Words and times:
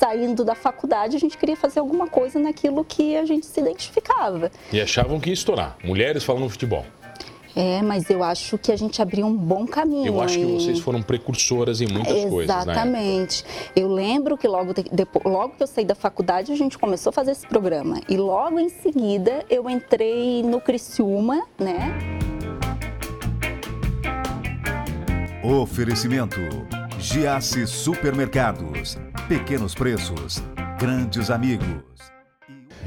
saindo 0.00 0.42
da 0.44 0.54
faculdade, 0.54 1.14
a 1.14 1.20
gente 1.20 1.36
queria 1.36 1.56
fazer 1.56 1.78
alguma 1.78 2.06
coisa 2.08 2.38
naquilo 2.40 2.82
que 2.84 3.14
a 3.16 3.24
gente 3.26 3.44
se 3.44 3.60
identificava. 3.60 4.50
E 4.72 4.80
achavam 4.80 5.20
que 5.20 5.28
ia 5.28 5.34
estourar. 5.34 5.76
Mulheres 5.84 6.24
falando 6.24 6.48
futebol. 6.48 6.86
É, 7.54 7.82
mas 7.82 8.08
eu 8.08 8.22
acho 8.22 8.56
que 8.56 8.70
a 8.72 8.76
gente 8.76 9.02
abriu 9.02 9.26
um 9.26 9.36
bom 9.36 9.66
caminho. 9.66 10.06
Eu 10.06 10.20
acho 10.22 10.38
que 10.38 10.44
vocês 10.46 10.78
foram 10.78 11.02
precursoras 11.02 11.80
em 11.80 11.86
muitas 11.88 12.24
coisas. 12.30 12.46
né? 12.64 12.72
Exatamente. 12.72 13.44
Eu 13.76 13.88
lembro 13.92 14.38
que 14.38 14.46
logo, 14.48 14.72
de- 14.72 14.84
logo 15.24 15.54
que 15.56 15.62
eu 15.62 15.66
saí 15.66 15.84
da 15.84 15.96
faculdade, 15.96 16.52
a 16.52 16.56
gente 16.56 16.78
começou 16.78 17.10
a 17.10 17.12
fazer 17.12 17.32
esse 17.32 17.46
programa. 17.46 18.00
E 18.08 18.16
logo 18.16 18.58
em 18.58 18.68
seguida 18.68 19.44
eu 19.50 19.68
entrei 19.68 20.42
no 20.44 20.60
Criciúma, 20.60 21.42
né? 21.58 21.92
Oferecimento: 25.42 26.38
Giasse 27.00 27.66
Supermercados. 27.66 28.96
Pequenos 29.30 29.76
preços, 29.76 30.42
grandes 30.76 31.30
amigos. 31.30 31.89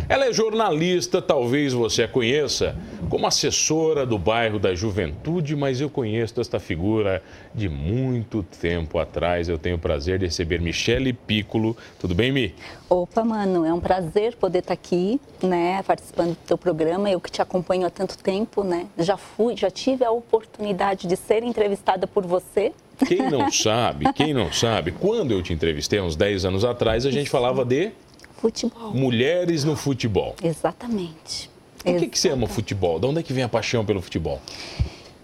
Ela 0.09 0.25
é 0.25 0.33
jornalista, 0.33 1.21
talvez 1.21 1.73
você 1.73 2.03
a 2.03 2.07
conheça 2.07 2.75
como 3.09 3.27
assessora 3.27 4.05
do 4.05 4.17
bairro 4.17 4.59
da 4.59 4.73
Juventude, 4.75 5.55
mas 5.55 5.79
eu 5.79 5.89
conheço 5.89 6.41
esta 6.41 6.59
figura 6.59 7.23
de 7.53 7.69
muito 7.69 8.43
tempo 8.43 8.97
atrás. 8.97 9.47
Eu 9.47 9.57
tenho 9.57 9.75
o 9.75 9.79
prazer 9.79 10.19
de 10.19 10.25
receber 10.25 10.59
Michele 10.59 11.13
Piccolo. 11.13 11.77
Tudo 11.99 12.13
bem, 12.13 12.31
Mi? 12.31 12.55
Opa, 12.89 13.23
mano, 13.23 13.65
é 13.65 13.73
um 13.73 13.79
prazer 13.79 14.35
poder 14.35 14.59
estar 14.59 14.73
aqui, 14.73 15.21
né, 15.41 15.81
participando 15.83 16.29
do 16.29 16.37
teu 16.47 16.57
programa. 16.57 17.09
Eu 17.09 17.21
que 17.21 17.31
te 17.31 17.41
acompanho 17.41 17.85
há 17.85 17.89
tanto 17.89 18.17
tempo, 18.17 18.63
né? 18.63 18.87
Já 18.97 19.15
fui, 19.15 19.55
já 19.55 19.69
tive 19.69 20.03
a 20.03 20.11
oportunidade 20.11 21.07
de 21.07 21.15
ser 21.15 21.43
entrevistada 21.43 22.07
por 22.07 22.25
você. 22.25 22.71
Quem 23.07 23.29
não 23.29 23.51
sabe, 23.51 24.11
quem 24.13 24.33
não 24.33 24.51
sabe, 24.51 24.91
quando 24.91 25.31
eu 25.31 25.41
te 25.41 25.53
entrevistei 25.53 25.99
há 25.99 26.03
uns 26.03 26.15
10 26.15 26.45
anos 26.45 26.63
atrás, 26.63 27.05
a 27.05 27.11
gente 27.11 27.29
falava 27.29 27.65
de 27.65 27.91
Futebol. 28.43 28.93
mulheres 28.93 29.63
no 29.63 29.73
futebol. 29.73 30.35
Exatamente. 30.43 31.49
Por 31.81 31.95
que, 31.95 32.07
que 32.07 32.19
você 32.19 32.29
ama 32.29 32.45
futebol? 32.45 32.99
De 32.99 33.05
onde 33.05 33.19
é 33.19 33.23
que 33.23 33.31
vem 33.31 33.43
a 33.43 33.47
paixão 33.47 33.85
pelo 33.85 34.01
futebol? 34.01 34.41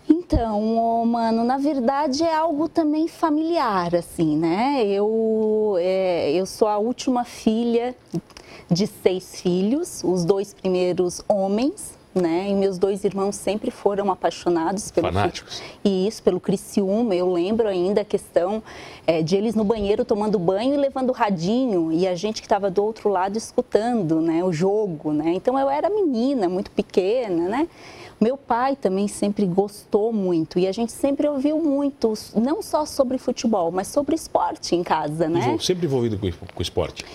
Então, 0.09 0.77
ô, 0.77 1.05
mano, 1.05 1.43
na 1.43 1.57
verdade 1.57 2.23
é 2.23 2.33
algo 2.33 2.69
também 2.69 3.09
familiar, 3.09 3.93
assim, 3.93 4.37
né? 4.37 4.85
Eu, 4.85 5.75
é, 5.79 6.31
eu 6.31 6.45
sou 6.45 6.69
a 6.69 6.77
última 6.77 7.25
filha 7.25 7.93
de 8.71 8.87
seis 8.87 9.41
filhos, 9.41 10.01
os 10.03 10.23
dois 10.23 10.53
primeiros 10.53 11.21
homens, 11.27 11.98
né? 12.13 12.49
E 12.49 12.55
meus 12.55 12.77
dois 12.77 13.03
irmãos 13.03 13.35
sempre 13.35 13.69
foram 13.71 14.11
apaixonados 14.11 14.91
pelo 14.91 15.07
Fanáticos. 15.07 15.61
E 15.83 16.07
isso, 16.07 16.23
pelo 16.23 16.39
Criciúma. 16.39 17.15
Eu 17.15 17.31
lembro 17.31 17.67
ainda 17.67 18.01
a 18.01 18.05
questão 18.05 18.63
é, 19.05 19.21
de 19.21 19.35
eles 19.35 19.55
no 19.55 19.63
banheiro 19.63 20.03
tomando 20.03 20.39
banho 20.39 20.73
e 20.73 20.77
levando 20.77 21.09
o 21.09 21.13
radinho 21.13 21.91
e 21.91 22.07
a 22.07 22.15
gente 22.15 22.41
que 22.41 22.45
estava 22.47 22.69
do 22.71 22.83
outro 22.83 23.09
lado 23.09 23.37
escutando, 23.37 24.21
né? 24.21 24.43
O 24.43 24.51
jogo, 24.51 25.13
né? 25.13 25.31
Então 25.33 25.57
eu 25.57 25.69
era 25.69 25.89
menina, 25.89 26.49
muito 26.49 26.71
pequena, 26.71 27.47
né? 27.47 27.67
Meu 28.19 28.35
pai 28.35 28.75
também 28.75 29.07
sempre 29.07 29.45
gostou 29.45 30.11
muito 30.11 30.59
e 30.59 30.67
a 30.67 30.71
gente 30.73 30.91
sempre 30.91 31.27
ouviu 31.27 31.57
muito, 31.57 32.13
não 32.35 32.61
só 32.61 32.85
sobre 32.85 33.17
futebol, 33.17 33.71
mas 33.71 33.87
sobre 33.87 34.13
esporte 34.13 34.75
em 34.75 34.83
casa, 34.83 35.29
né? 35.29 35.57
Sempre 35.59 35.85
envolvido 35.85 36.17
com, 36.17 36.29
com 36.53 36.61
esporte. 36.61 37.05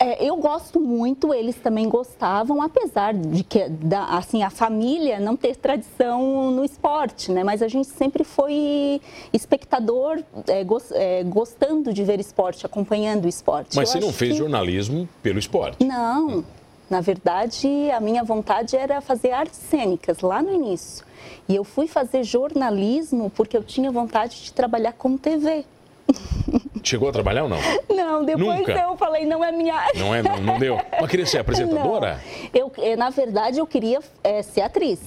É, 0.00 0.24
eu 0.24 0.36
gosto 0.36 0.78
muito, 0.78 1.34
eles 1.34 1.56
também 1.56 1.88
gostavam, 1.88 2.62
apesar 2.62 3.12
de 3.14 3.42
que 3.42 3.68
da, 3.68 4.04
assim, 4.16 4.44
a 4.44 4.50
família 4.50 5.18
não 5.18 5.36
ter 5.36 5.56
tradição 5.56 6.52
no 6.52 6.64
esporte, 6.64 7.32
né? 7.32 7.42
Mas 7.42 7.62
a 7.62 7.68
gente 7.68 7.88
sempre 7.88 8.22
foi 8.22 9.00
espectador, 9.32 10.22
é, 10.46 10.62
gos- 10.62 10.92
é, 10.92 11.24
gostando 11.24 11.92
de 11.92 12.04
ver 12.04 12.20
esporte, 12.20 12.64
acompanhando 12.64 13.24
o 13.24 13.28
esporte. 13.28 13.74
Mas 13.76 13.88
Eu 13.88 14.00
você 14.00 14.06
não 14.06 14.12
fez 14.12 14.32
que- 14.32 14.38
jornalismo 14.38 15.08
pelo 15.20 15.38
esporte. 15.38 15.84
Não, 15.84 16.44
na 16.88 17.00
verdade, 17.00 17.66
a 17.90 17.98
minha 18.00 18.22
vontade 18.22 18.76
era 18.76 19.00
fazer 19.00 19.32
artes 19.32 19.58
cênicas 19.68 20.20
lá 20.20 20.40
no 20.40 20.52
início. 20.52 21.04
E 21.48 21.56
eu 21.56 21.64
fui 21.64 21.88
fazer 21.88 22.22
jornalismo 22.22 23.30
porque 23.34 23.56
eu 23.56 23.64
tinha 23.64 23.90
vontade 23.90 24.44
de 24.44 24.52
trabalhar 24.52 24.92
com 24.92 25.16
TV. 25.18 25.64
Chegou 26.82 27.08
a 27.08 27.12
trabalhar 27.12 27.44
ou 27.44 27.48
não? 27.48 27.58
Não, 27.88 28.24
depois 28.24 28.58
Nunca? 28.58 28.72
eu 28.72 28.96
falei, 28.96 29.24
não 29.26 29.44
é 29.44 29.52
minha 29.52 29.74
área. 29.74 29.98
Não 30.00 30.14
é? 30.14 30.22
Não, 30.22 30.38
não 30.38 30.58
deu? 30.58 30.78
Mas 31.00 31.10
queria 31.10 31.26
ser 31.26 31.38
apresentadora? 31.38 32.20
Não. 32.42 32.50
Eu, 32.52 32.72
eh, 32.78 32.96
na 32.96 33.10
verdade, 33.10 33.58
eu 33.58 33.66
queria 33.66 34.00
eh, 34.24 34.42
ser 34.42 34.62
atriz. 34.62 35.00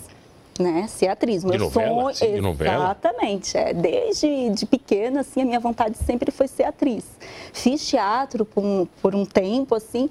Né? 0.60 0.86
Ser 0.88 1.08
atriz. 1.08 1.44
Meu 1.44 1.58
novela? 1.58 2.14
sonho. 2.14 2.36
De 2.36 2.42
novela? 2.42 2.76
Exatamente. 2.76 3.58
É, 3.58 3.74
desde 3.74 4.50
de 4.50 4.66
pequena, 4.66 5.22
assim, 5.22 5.42
a 5.42 5.46
minha 5.46 5.60
vontade 5.60 5.98
sempre 6.06 6.30
foi 6.30 6.48
ser 6.48 6.64
atriz. 6.64 7.06
Fiz 7.54 7.88
teatro 7.88 8.46
por 8.46 8.64
um, 8.64 8.86
por 9.02 9.16
um 9.16 9.26
tempo, 9.26 9.74
assim, 9.74 10.10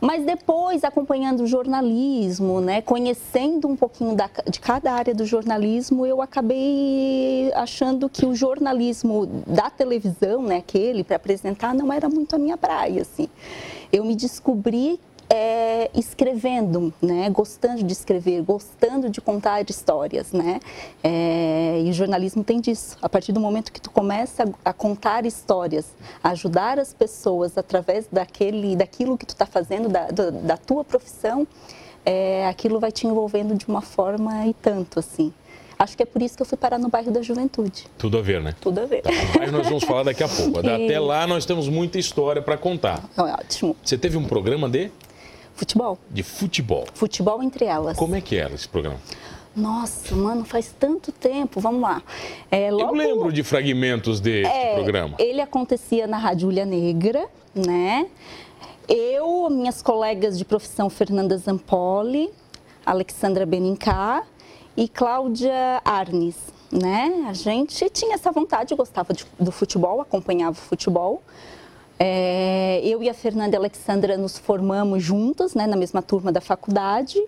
mas 0.00 0.24
depois, 0.24 0.82
acompanhando 0.84 1.42
o 1.42 1.46
jornalismo, 1.46 2.60
né? 2.60 2.80
conhecendo 2.80 3.68
um 3.68 3.76
pouquinho 3.76 4.14
da- 4.14 4.30
de 4.48 4.60
cada 4.60 4.92
área 4.92 5.14
do 5.14 5.26
jornalismo, 5.26 6.06
eu 6.06 6.22
acabei 6.22 7.50
achando 7.54 8.08
que 8.08 8.24
o 8.24 8.34
jornalismo 8.34 9.26
da 9.46 9.68
televisão, 9.68 10.42
né, 10.42 10.56
aquele 10.58 11.04
para 11.04 11.16
apresentar, 11.16 11.74
não 11.74 11.92
era 11.92 12.08
muito 12.08 12.34
a 12.34 12.38
minha 12.38 12.56
praia. 12.56 13.02
Assim. 13.02 13.28
Eu 13.92 14.04
me 14.04 14.14
descobri 14.14 14.98
é, 15.34 15.90
escrevendo, 15.94 16.92
né? 17.00 17.30
Gostando 17.30 17.82
de 17.82 17.92
escrever, 17.94 18.42
gostando 18.42 19.08
de 19.08 19.18
contar 19.18 19.64
histórias, 19.68 20.30
né? 20.30 20.60
É, 21.02 21.80
e 21.82 21.88
o 21.88 21.92
jornalismo 21.94 22.44
tem 22.44 22.60
disso. 22.60 22.98
A 23.00 23.08
partir 23.08 23.32
do 23.32 23.40
momento 23.40 23.72
que 23.72 23.80
tu 23.80 23.90
começa 23.90 24.44
a, 24.44 24.70
a 24.70 24.72
contar 24.74 25.24
histórias, 25.24 25.96
a 26.22 26.30
ajudar 26.30 26.78
as 26.78 26.92
pessoas 26.92 27.56
através 27.56 28.06
daquele, 28.12 28.76
daquilo 28.76 29.16
que 29.16 29.24
tu 29.24 29.30
está 29.30 29.46
fazendo, 29.46 29.88
da, 29.88 30.08
da, 30.08 30.28
da 30.28 30.56
tua 30.58 30.84
profissão, 30.84 31.48
é, 32.04 32.46
aquilo 32.46 32.78
vai 32.78 32.92
te 32.92 33.06
envolvendo 33.06 33.54
de 33.54 33.66
uma 33.66 33.80
forma 33.80 34.46
e 34.46 34.52
tanto, 34.52 34.98
assim. 34.98 35.32
Acho 35.78 35.96
que 35.96 36.02
é 36.02 36.06
por 36.06 36.22
isso 36.22 36.36
que 36.36 36.42
eu 36.42 36.46
fui 36.46 36.58
parar 36.58 36.78
no 36.78 36.88
bairro 36.88 37.10
da 37.10 37.22
Juventude. 37.22 37.86
Tudo 37.98 38.16
a 38.16 38.22
ver, 38.22 38.40
né? 38.40 38.54
Tudo 38.60 38.82
a 38.82 38.84
ver. 38.84 39.02
Aí 39.40 39.50
nós 39.50 39.66
vamos 39.66 39.82
falar 39.82 40.04
daqui 40.04 40.22
a 40.22 40.28
pouco. 40.28 40.60
Até 40.60 41.00
lá 41.00 41.26
nós 41.26 41.44
temos 41.44 41.68
muita 41.68 41.98
história 41.98 42.40
para 42.40 42.56
contar. 42.56 43.02
É 43.16 43.22
ótimo. 43.22 43.74
Você 43.82 43.98
teve 43.98 44.16
um 44.16 44.24
programa 44.24 44.68
de, 44.68 44.92
Futebol. 45.54 45.98
de 46.10 46.22
futebol. 46.22 46.86
Futebol 46.94 47.42
entre 47.42 47.64
elas. 47.64 47.96
Como 47.96 48.14
é 48.16 48.20
que 48.20 48.36
era 48.36 48.54
esse 48.54 48.68
programa? 48.68 48.98
Nossa, 49.54 50.16
mano, 50.16 50.44
faz 50.44 50.74
tanto 50.78 51.12
tempo. 51.12 51.60
Vamos 51.60 51.82
lá. 51.82 52.02
É, 52.50 52.70
Eu 52.70 52.76
logo- 52.78 52.94
lembro 52.94 53.32
de 53.32 53.42
fragmentos 53.42 54.18
desse 54.18 54.50
É, 54.50 54.74
programa. 54.74 55.14
Ele 55.18 55.40
acontecia 55.42 56.06
na 56.06 56.16
Rádio 56.16 56.48
Ulha 56.48 56.64
Negra, 56.64 57.26
né? 57.54 58.06
Eu, 58.88 59.48
minhas 59.50 59.80
colegas 59.82 60.38
de 60.38 60.44
profissão 60.44 60.88
Fernanda 60.90 61.36
Zampoli, 61.36 62.30
Alexandra 62.84 63.44
Benincá 63.46 64.24
e 64.76 64.88
Cláudia 64.88 65.80
Arnes, 65.84 66.36
né? 66.70 67.26
A 67.28 67.32
gente 67.34 67.88
tinha 67.90 68.14
essa 68.14 68.32
vontade, 68.32 68.74
gostava 68.74 69.12
de- 69.14 69.26
do 69.38 69.52
futebol, 69.52 70.00
acompanhava 70.00 70.52
o 70.52 70.60
futebol. 70.62 71.22
É, 71.98 72.80
eu 72.84 73.02
e 73.02 73.08
a 73.08 73.14
Fernanda 73.14 73.54
e 73.54 73.56
a 73.56 73.60
Alexandra 73.60 74.16
nos 74.16 74.38
formamos 74.38 75.02
juntas, 75.02 75.54
né, 75.54 75.66
na 75.66 75.76
mesma 75.76 76.02
turma 76.02 76.32
da 76.32 76.40
faculdade, 76.40 77.22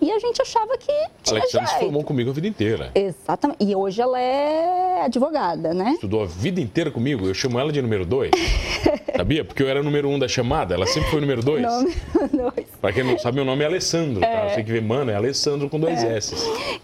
e 0.00 0.10
a 0.10 0.18
gente 0.18 0.40
achava 0.42 0.76
que 0.76 0.90
A 0.90 1.08
tinha 1.22 1.40
Alexandre 1.40 1.66
se 1.66 1.72
jeito. 1.72 1.84
formou 1.84 2.04
comigo 2.04 2.30
a 2.30 2.32
vida 2.32 2.46
inteira. 2.46 2.90
Exatamente. 2.94 3.64
E 3.64 3.74
hoje 3.74 4.02
ela 4.02 4.20
é 4.20 5.02
advogada, 5.04 5.72
né? 5.72 5.92
Estudou 5.92 6.22
a 6.22 6.26
vida 6.26 6.60
inteira 6.60 6.90
comigo. 6.90 7.26
Eu 7.26 7.32
chamo 7.32 7.58
ela 7.58 7.72
de 7.72 7.80
número 7.80 8.04
dois. 8.04 8.30
Sabia? 9.16 9.44
Porque 9.44 9.62
eu 9.62 9.68
era 9.68 9.82
número 9.82 10.08
um 10.08 10.18
da 10.18 10.26
chamada. 10.28 10.74
Ela 10.74 10.86
sempre 10.86 11.08
foi 11.10 11.20
número 11.20 11.42
dois. 11.42 11.62
Nome 11.62 11.94
dois. 12.32 12.66
Pra 12.80 12.92
quem 12.92 13.04
não 13.04 13.18
sabe, 13.18 13.36
meu 13.36 13.44
nome 13.44 13.62
é 13.62 13.66
Alessandro, 13.66 14.20
tá? 14.20 14.48
Você 14.48 14.56
tem 14.56 14.64
que 14.64 14.72
ver, 14.72 14.82
mano, 14.82 15.10
é 15.10 15.14
Alessandro 15.14 15.70
com 15.70 15.78
dois 15.78 16.02
S. 16.02 16.34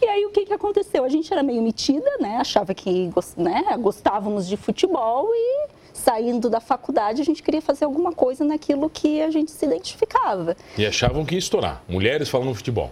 E 0.01 0.07
aí 0.07 0.25
o 0.25 0.31
que, 0.31 0.47
que 0.47 0.53
aconteceu? 0.53 1.05
A 1.05 1.09
gente 1.09 1.31
era 1.33 1.43
meio 1.43 1.61
metida, 1.63 2.11
né? 2.21 2.37
Achava 2.37 2.73
que 2.75 3.11
né? 3.37 3.65
gostávamos 3.79 4.47
de 4.47 4.57
futebol 4.57 5.29
e 5.35 5.67
saindo 6.01 6.49
da 6.51 6.61
faculdade 6.61 7.21
a 7.21 7.25
gente 7.25 7.43
queria 7.43 7.63
fazer 7.63 7.85
alguma 7.85 8.13
coisa 8.13 8.45
naquilo 8.45 8.89
que 8.91 9.21
a 9.23 9.31
gente 9.31 9.51
se 9.51 9.65
identificava. 9.67 10.57
E 10.77 10.85
achavam 10.87 11.25
que 11.25 11.35
ia 11.35 11.39
estourar. 11.39 11.83
Mulheres 11.89 12.29
falando 12.29 12.55
futebol. 12.55 12.91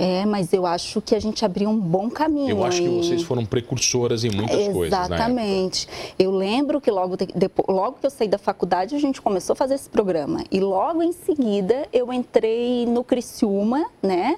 É, 0.00 0.24
mas 0.24 0.52
eu 0.52 0.64
acho 0.64 1.00
que 1.00 1.12
a 1.12 1.20
gente 1.20 1.44
abriu 1.44 1.68
um 1.68 1.76
bom 1.76 2.08
caminho. 2.08 2.50
Eu 2.50 2.62
acho 2.64 2.80
que 2.80 2.88
vocês 2.88 3.20
foram 3.22 3.44
precursoras 3.44 4.22
em 4.22 4.30
muitas 4.30 4.68
coisas, 4.72 4.96
né? 4.96 5.16
Exatamente. 5.16 5.88
Eu 6.16 6.30
lembro 6.30 6.80
que 6.80 6.88
logo, 6.88 7.16
de- 7.16 7.26
depo- 7.34 7.64
logo 7.70 7.96
que 8.00 8.06
eu 8.06 8.10
saí 8.10 8.28
da 8.28 8.38
faculdade, 8.38 8.94
a 8.94 8.98
gente 9.00 9.20
começou 9.20 9.54
a 9.54 9.56
fazer 9.56 9.74
esse 9.74 9.88
programa. 9.90 10.44
E 10.52 10.60
logo 10.60 11.02
em 11.02 11.10
seguida, 11.10 11.88
eu 11.92 12.12
entrei 12.12 12.86
no 12.86 13.02
Criciúma, 13.02 13.86
né? 14.00 14.36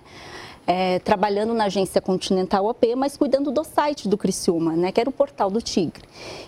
É, 0.66 1.00
trabalhando 1.00 1.52
na 1.52 1.64
agência 1.64 2.00
Continental 2.00 2.68
AP, 2.68 2.94
mas 2.96 3.16
cuidando 3.16 3.50
do 3.50 3.64
site 3.64 4.06
do 4.06 4.16
Criciúma, 4.16 4.76
né? 4.76 4.92
Que 4.92 5.00
era 5.00 5.10
o 5.10 5.12
Portal 5.12 5.50
do 5.50 5.60
Tigre. 5.60 6.04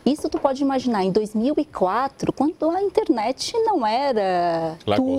Isso 0.07 0.29
tu 0.29 0.39
pode 0.39 0.63
imaginar, 0.63 1.03
em 1.03 1.11
2004, 1.11 2.33
quando 2.33 2.71
a 2.71 2.81
internet 2.83 3.53
não 3.65 3.85
era 3.85 4.77
Lá 4.87 4.97
tudo... 4.97 5.17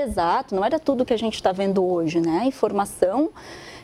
Exato, 0.00 0.54
não 0.54 0.64
era 0.64 0.78
tudo 0.78 1.04
que 1.04 1.12
a 1.12 1.18
gente 1.18 1.34
está 1.34 1.52
vendo 1.52 1.84
hoje, 1.84 2.20
né? 2.20 2.40
A 2.42 2.46
informação 2.46 3.28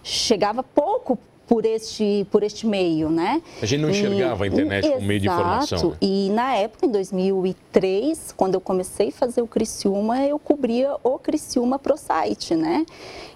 chegava 0.03 0.63
pouco 0.63 1.19
por 1.47 1.67
este, 1.67 2.27
por 2.31 2.43
este 2.43 2.67
meio, 2.67 3.11
né? 3.11 3.43
A 3.61 3.67
gente 3.67 3.81
não 3.81 3.91
enxergava 3.91 4.47
e, 4.47 4.49
a 4.49 4.53
internet 4.53 4.89
como 4.89 5.03
meio 5.03 5.21
de 5.21 5.27
informação. 5.27 5.91
Né? 5.91 5.97
E 6.01 6.31
na 6.31 6.55
época, 6.55 6.87
em 6.87 6.91
2003, 6.91 8.33
quando 8.37 8.55
eu 8.55 8.61
comecei 8.61 9.09
a 9.09 9.13
fazer 9.13 9.43
o 9.43 9.47
Criciúma, 9.47 10.25
eu 10.25 10.39
cobria 10.39 10.97
o 11.03 11.19
Criciúma 11.19 11.79
pro 11.79 11.97
site, 11.97 12.55
né? 12.55 12.87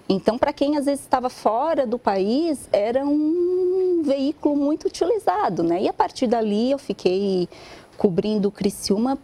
Então, 0.07 0.39
para 0.39 0.51
quem 0.51 0.75
às 0.75 0.85
vezes 0.85 1.01
estava 1.01 1.29
fora 1.29 1.85
do 1.85 1.99
país, 1.99 2.67
era 2.73 3.05
um 3.05 4.01
veículo 4.03 4.55
muito 4.55 4.87
utilizado, 4.87 5.61
né? 5.61 5.83
E 5.83 5.87
a 5.87 5.93
partir 5.93 6.25
dali 6.25 6.71
eu 6.71 6.79
fiquei 6.79 7.47
cobrindo 7.95 8.47
o 8.47 8.51
Criciúma 8.51 9.19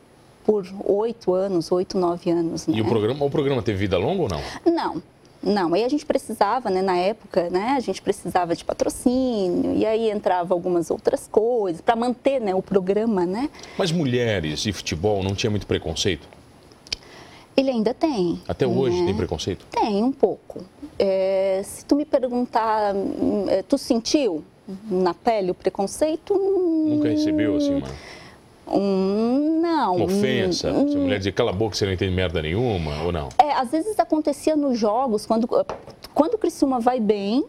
por 0.45 0.63
oito 0.85 1.33
anos, 1.33 1.71
oito, 1.71 1.97
nove 1.97 2.29
anos. 2.29 2.67
Né? 2.67 2.77
E 2.77 2.81
o 2.81 2.85
programa, 2.85 3.25
o 3.25 3.29
programa 3.31 3.63
teve 3.63 3.79
vida 3.79 3.97
longa 3.97 4.21
ou 4.21 4.29
não? 4.29 4.41
Não, 4.71 5.01
não, 5.45 5.75
aí 5.75 5.83
a 5.83 5.89
gente 5.89 6.05
precisava, 6.05 6.71
né, 6.71 6.81
na 6.81 6.97
época, 6.97 7.49
né, 7.51 7.75
a 7.77 7.79
gente 7.79 8.01
precisava 8.01 8.55
de 8.55 8.65
patrocínio, 8.65 9.75
e 9.75 9.85
aí 9.85 10.09
entrava 10.09 10.55
algumas 10.55 10.89
outras 10.89 11.27
coisas 11.27 11.81
para 11.81 11.95
manter, 11.95 12.41
né, 12.41 12.55
o 12.55 12.63
programa, 12.63 13.25
né. 13.27 13.49
Mas 13.77 13.91
mulheres 13.91 14.65
e 14.65 14.73
futebol 14.73 15.21
não 15.23 15.35
tinha 15.35 15.51
muito 15.51 15.67
preconceito? 15.67 16.27
Ele 17.55 17.69
ainda 17.69 17.93
tem. 17.93 18.41
Até 18.47 18.67
hoje 18.67 18.99
né? 18.99 19.05
tem 19.05 19.15
preconceito? 19.15 19.65
Tem, 19.71 20.03
um 20.03 20.11
pouco. 20.11 20.65
É, 20.99 21.61
se 21.63 21.85
tu 21.85 21.95
me 21.95 22.03
perguntar, 22.03 22.93
é, 23.47 23.61
tu 23.61 23.77
sentiu 23.77 24.43
na 24.89 25.13
pele 25.13 25.51
o 25.51 25.53
preconceito? 25.53 26.33
Nunca 26.33 27.07
recebeu 27.07 27.55
assim, 27.55 27.79
mano? 27.79 27.93
Um, 28.67 29.61
não. 29.61 29.95
Uma 29.95 30.05
ofensa? 30.05 30.71
Um, 30.71 30.89
Se 30.89 30.95
a 30.95 30.99
mulher 30.99 31.17
dizer 31.17 31.31
cala 31.31 31.51
a 31.51 31.53
boca, 31.53 31.75
você 31.75 31.85
não 31.85 31.93
entende 31.93 32.13
merda 32.13 32.41
nenhuma, 32.41 33.03
ou 33.03 33.11
não? 33.11 33.29
É, 33.37 33.53
às 33.53 33.71
vezes 33.71 33.99
acontecia 33.99 34.55
nos 34.55 34.77
jogos, 34.77 35.25
quando, 35.25 35.47
quando 36.13 36.33
o 36.33 36.37
Criciúma 36.37 36.79
vai 36.79 36.99
bem, 36.99 37.45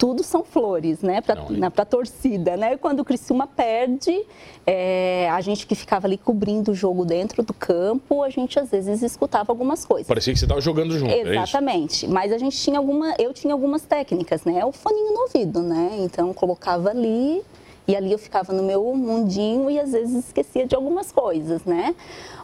tudo 0.00 0.24
são 0.24 0.42
flores, 0.42 1.02
né, 1.02 1.20
para 1.20 1.82
a 1.82 1.84
torcida, 1.84 2.56
né? 2.56 2.74
Quando 2.78 3.00
o 3.00 3.04
Criciúma 3.04 3.46
perde, 3.46 4.24
é, 4.66 5.28
a 5.30 5.42
gente 5.42 5.66
que 5.66 5.74
ficava 5.74 6.06
ali 6.06 6.16
cobrindo 6.16 6.70
o 6.70 6.74
jogo 6.74 7.04
dentro 7.04 7.42
do 7.42 7.52
campo, 7.52 8.22
a 8.22 8.30
gente 8.30 8.58
às 8.58 8.70
vezes 8.70 9.02
escutava 9.02 9.52
algumas 9.52 9.84
coisas. 9.84 10.06
Parecia 10.06 10.32
que 10.32 10.38
você 10.38 10.46
estava 10.46 10.60
jogando 10.62 10.98
junto, 10.98 11.12
é 11.12 11.20
Exatamente, 11.20 12.06
é 12.06 12.08
mas 12.08 12.32
a 12.32 12.38
gente 12.38 12.56
tinha 12.56 12.78
alguma, 12.78 13.14
eu 13.18 13.34
tinha 13.34 13.52
algumas 13.52 13.82
técnicas, 13.82 14.42
né? 14.44 14.64
O 14.64 14.72
foninho 14.72 15.12
no 15.12 15.20
ouvido, 15.20 15.60
né? 15.60 15.90
Então 15.98 16.32
colocava 16.32 16.88
ali 16.88 17.42
e 17.90 17.96
ali 17.96 18.12
eu 18.12 18.18
ficava 18.18 18.52
no 18.52 18.62
meu 18.62 18.94
mundinho 18.94 19.68
e 19.68 19.80
às 19.80 19.90
vezes 19.90 20.26
esquecia 20.26 20.64
de 20.64 20.76
algumas 20.76 21.10
coisas, 21.10 21.64
né? 21.64 21.92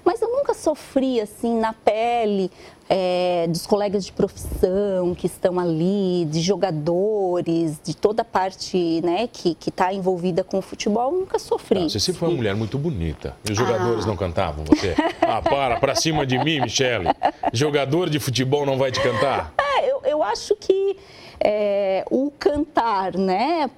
Mas 0.04 0.20
eu 0.20 0.28
nunca 0.28 0.52
sofri 0.54 1.20
assim 1.20 1.56
na 1.60 1.72
pele 1.72 2.50
é, 2.88 3.46
dos 3.48 3.64
colegas 3.64 4.04
de 4.04 4.12
profissão 4.12 5.14
que 5.14 5.26
estão 5.26 5.60
ali, 5.60 6.24
de 6.24 6.40
jogadores, 6.40 7.78
de 7.80 7.94
toda 7.94 8.22
a 8.22 8.24
parte 8.24 9.00
né, 9.04 9.28
que 9.32 9.56
está 9.68 9.92
envolvida 9.92 10.42
com 10.42 10.58
o 10.58 10.62
futebol, 10.62 11.12
nunca 11.12 11.38
sofri. 11.38 11.84
Ah, 11.84 11.88
você 11.88 12.00
sempre 12.00 12.18
foi 12.18 12.28
uma 12.28 12.36
mulher 12.36 12.56
muito 12.56 12.76
bonita. 12.76 13.36
E 13.48 13.52
os 13.52 13.58
jogadores 13.58 14.04
ah. 14.04 14.08
não 14.08 14.16
cantavam 14.16 14.64
você? 14.64 14.96
Ah, 15.20 15.42
para, 15.42 15.78
para 15.78 15.94
cima 15.94 16.26
de 16.26 16.38
mim, 16.38 16.60
Michele. 16.60 17.08
Jogador 17.52 18.10
de 18.10 18.18
futebol 18.18 18.66
não 18.66 18.78
vai 18.78 18.90
te 18.90 19.00
cantar? 19.00 19.54
É, 19.58 19.90
eu, 19.90 20.00
eu 20.04 20.22
acho 20.22 20.56
que 20.56 20.96
é, 21.40 22.04
o 22.10 22.32
cantar, 22.38 23.16
né? 23.16 23.68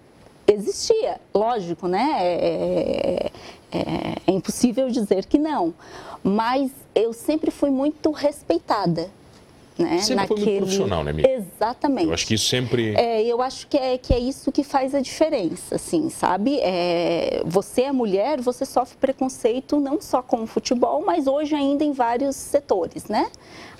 Existia, 0.53 1.21
lógico, 1.35 1.87
né? 1.87 2.19
É, 2.21 3.31
é, 3.71 3.81
é, 4.27 4.33
impossível 4.33 4.89
dizer 4.89 5.27
que 5.27 5.39
não, 5.39 5.75
mas 6.23 6.71
eu 6.95 7.13
sempre 7.13 7.51
fui 7.51 7.71
muito 7.71 8.11
respeitada. 8.11 9.11
Né? 9.79 9.99
Sempre 9.99 10.15
Naquele... 10.17 10.41
foi 10.41 10.51
muito 10.51 10.63
profissional, 10.63 11.05
né, 11.05 11.13
Miriam? 11.13 11.31
Exatamente. 11.31 12.09
Eu 12.09 12.13
acho 12.13 12.27
que 12.27 12.35
isso 12.35 12.47
sempre... 12.47 12.97
É, 12.97 13.23
eu 13.23 13.41
acho 13.41 13.69
que 13.69 13.77
é, 13.77 13.97
que 13.97 14.13
é 14.13 14.19
isso 14.19 14.51
que 14.51 14.65
faz 14.65 14.93
a 14.93 15.01
diferença, 15.01 15.77
assim, 15.77 16.11
sabe? 16.11 16.59
É, 16.61 17.43
você 17.47 17.83
é 17.83 17.93
mulher, 17.93 18.41
você 18.41 18.67
sofre 18.67 18.97
preconceito 18.99 19.79
não 19.79 20.01
só 20.01 20.21
com 20.21 20.43
o 20.43 20.47
futebol, 20.49 21.05
mas 21.07 21.29
hoje 21.29 21.55
ainda 21.55 21.85
em 21.85 21.93
vários 21.93 22.35
setores, 22.35 23.05
né? 23.05 23.31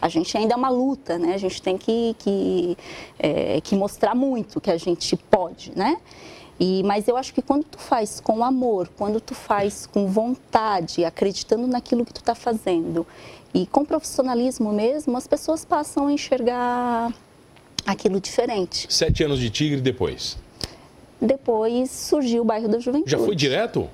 A 0.01 0.09
gente 0.09 0.37
ainda 0.39 0.55
é 0.55 0.57
uma 0.57 0.69
luta, 0.69 1.19
né? 1.19 1.35
A 1.35 1.39
gente 1.39 1.61
tem 1.61 1.77
que, 1.77 2.15
que, 2.21 2.79
é, 3.19 3.61
que 3.61 3.75
mostrar 3.75 4.15
muito 4.15 4.61
que 4.61 4.71
a 4.71 4.77
gente 4.77 5.17
pode, 5.17 5.73
né? 5.75 5.97
E, 6.61 6.83
mas 6.83 7.07
eu 7.07 7.17
acho 7.17 7.33
que 7.33 7.41
quando 7.41 7.65
tu 7.65 7.79
faz 7.79 8.21
com 8.21 8.45
amor, 8.45 8.89
quando 8.97 9.21
tu 9.21 9.35
faz 9.35 9.87
com 9.87 10.09
vontade, 10.09 11.05
acreditando 11.05 11.67
naquilo 11.67 12.05
que 12.05 12.13
tu 12.13 12.21
está 12.21 12.35
fazendo 12.35 13.07
e 13.55 13.67
com 13.67 13.85
profissionalismo 13.85 14.73
mesmo, 14.73 15.17
as 15.17 15.27
pessoas 15.27 15.65
passam 15.65 16.09
a 16.09 16.13
enxergar 16.13 17.13
aquilo 17.87 18.21
diferente. 18.21 18.87
Sete 18.91 19.23
anos 19.25 19.39
de 19.39 19.51
Tigre 19.51 19.81
depois? 19.81 20.37
Depois 21.21 21.91
surgiu 21.91 22.43
o 22.43 22.45
bairro 22.45 22.69
da 22.69 22.79
Juventude. 22.79 23.11
Já 23.11 23.19
foi 23.19 23.35
direto? 23.35 23.89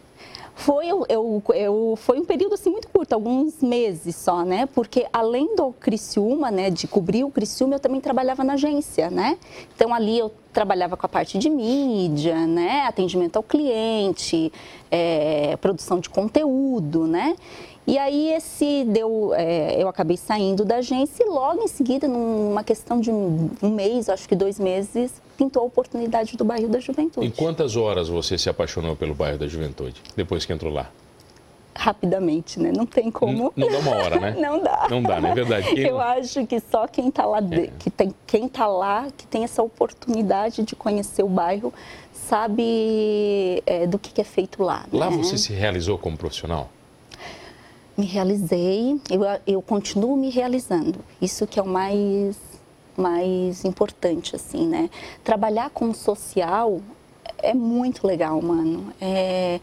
Foi, 0.55 0.87
eu, 0.87 1.05
eu, 1.09 1.95
foi 1.97 2.19
um 2.21 2.25
período 2.25 2.55
assim 2.55 2.71
muito 2.71 2.89
curto, 2.89 3.13
alguns 3.13 3.61
meses 3.61 4.15
só, 4.15 4.45
né? 4.45 4.67
Porque 4.67 5.05
além 5.13 5.57
do 5.57 5.73
Criciúma, 5.73 6.51
né, 6.51 6.71
de 6.71 6.87
cobrir 6.87 7.25
o 7.25 7.31
Criciúma, 7.31 7.75
eu 7.75 7.81
também 7.81 8.01
trabalhava 8.01 8.45
na 8.45 8.53
agência, 8.53 9.11
né? 9.11 9.37
Então 9.75 9.93
ali 9.93 10.17
eu 10.17 10.33
trabalhava 10.53 10.97
com 10.97 11.05
a 11.05 11.09
parte 11.09 11.39
de 11.39 11.51
mídia, 11.51 12.47
né? 12.47 12.83
Atendimento 12.87 13.37
ao 13.37 13.43
cliente, 13.43 14.53
é, 14.91 15.57
produção 15.57 15.99
de 15.99 16.09
conteúdo, 16.09 17.07
né? 17.07 17.35
E 17.87 17.99
aí 17.99 18.33
esse 18.33 18.85
deu, 18.85 19.35
é, 19.35 19.83
eu 19.83 19.89
acabei 19.89 20.17
saindo 20.17 20.65
da 20.65 20.77
agência 20.77 21.23
e 21.23 21.29
logo 21.29 21.63
em 21.63 21.69
seguida, 21.69 22.09
numa 22.09 22.65
questão 22.65 22.99
de 22.99 23.11
um, 23.11 23.51
um 23.63 23.71
mês, 23.71 24.09
acho 24.09 24.27
que 24.27 24.35
dois 24.35 24.59
meses, 24.59 25.21
pintou 25.37 25.63
a 25.63 25.67
oportunidade 25.67 26.37
do 26.37 26.45
bairro 26.45 26.69
da 26.69 26.81
Juventude. 26.81 27.27
Em 27.27 27.31
quantas 27.31 27.77
horas 27.77 28.09
você 28.09 28.39
se 28.39 28.49
apaixonou 28.49 28.97
pelo 28.97 29.15
bairro 29.15 29.39
da 29.39 29.47
Juventude 29.47 30.01
depois 30.17 30.47
que 30.47 30.53
entrou 30.53 30.73
lá? 30.73 30.91
Rapidamente, 31.77 32.59
né? 32.61 32.73
Não 32.75 32.87
tem 32.87 33.11
como. 33.11 33.53
Não, 33.57 33.69
não 33.69 33.69
dá 33.69 33.79
uma 33.81 33.97
hora, 33.97 34.21
né? 34.21 34.31
não 34.41 34.63
dá. 34.63 34.87
Não 34.89 35.03
dá, 35.03 35.21
não 35.21 35.29
é 35.31 35.35
verdade. 35.35 35.75
Quem... 35.75 35.85
Eu 35.85 36.01
acho 36.01 36.47
que 36.47 36.61
só 36.61 36.87
quem 36.87 37.09
está 37.09 37.27
lá, 37.27 37.41
de... 37.41 37.65
é. 37.65 37.71
que 37.79 37.91
tem 37.91 38.15
quem 38.27 38.47
está 38.47 38.67
lá, 38.67 39.09
que 39.15 39.27
tem 39.27 39.43
essa 39.45 39.63
oportunidade 39.63 40.63
de 40.63 40.77
conhecer 40.77 41.25
o 41.25 41.29
bairro, 41.29 41.75
sabe 42.13 43.63
é, 43.67 43.87
do 43.87 43.99
que, 43.99 44.13
que, 44.13 44.21
é 44.21 44.25
feito 44.25 44.63
lá. 44.63 44.87
Lá 44.93 45.11
né? 45.11 45.17
você 45.17 45.37
se 45.37 45.53
realizou 45.53 45.99
como 45.99 46.17
profissional? 46.17 46.71
Me 47.97 48.07
realizei, 48.07 49.01
eu, 49.11 49.23
eu 49.47 49.63
continuo 49.63 50.17
me 50.17 50.31
realizando. 50.31 50.99
Isso 51.21 51.47
que 51.47 51.59
é 51.59 51.63
o 51.63 51.67
mais, 51.67 52.37
mais 52.97 53.65
importante, 53.65 54.35
assim, 54.35 54.67
né? 54.67 54.91
Trabalhar 55.23 55.71
com 55.71 55.91
o 55.91 55.95
social 55.95 56.81
é 57.39 57.55
muito 57.55 58.07
legal, 58.07 58.41
mano. 58.41 58.93
É, 59.01 59.61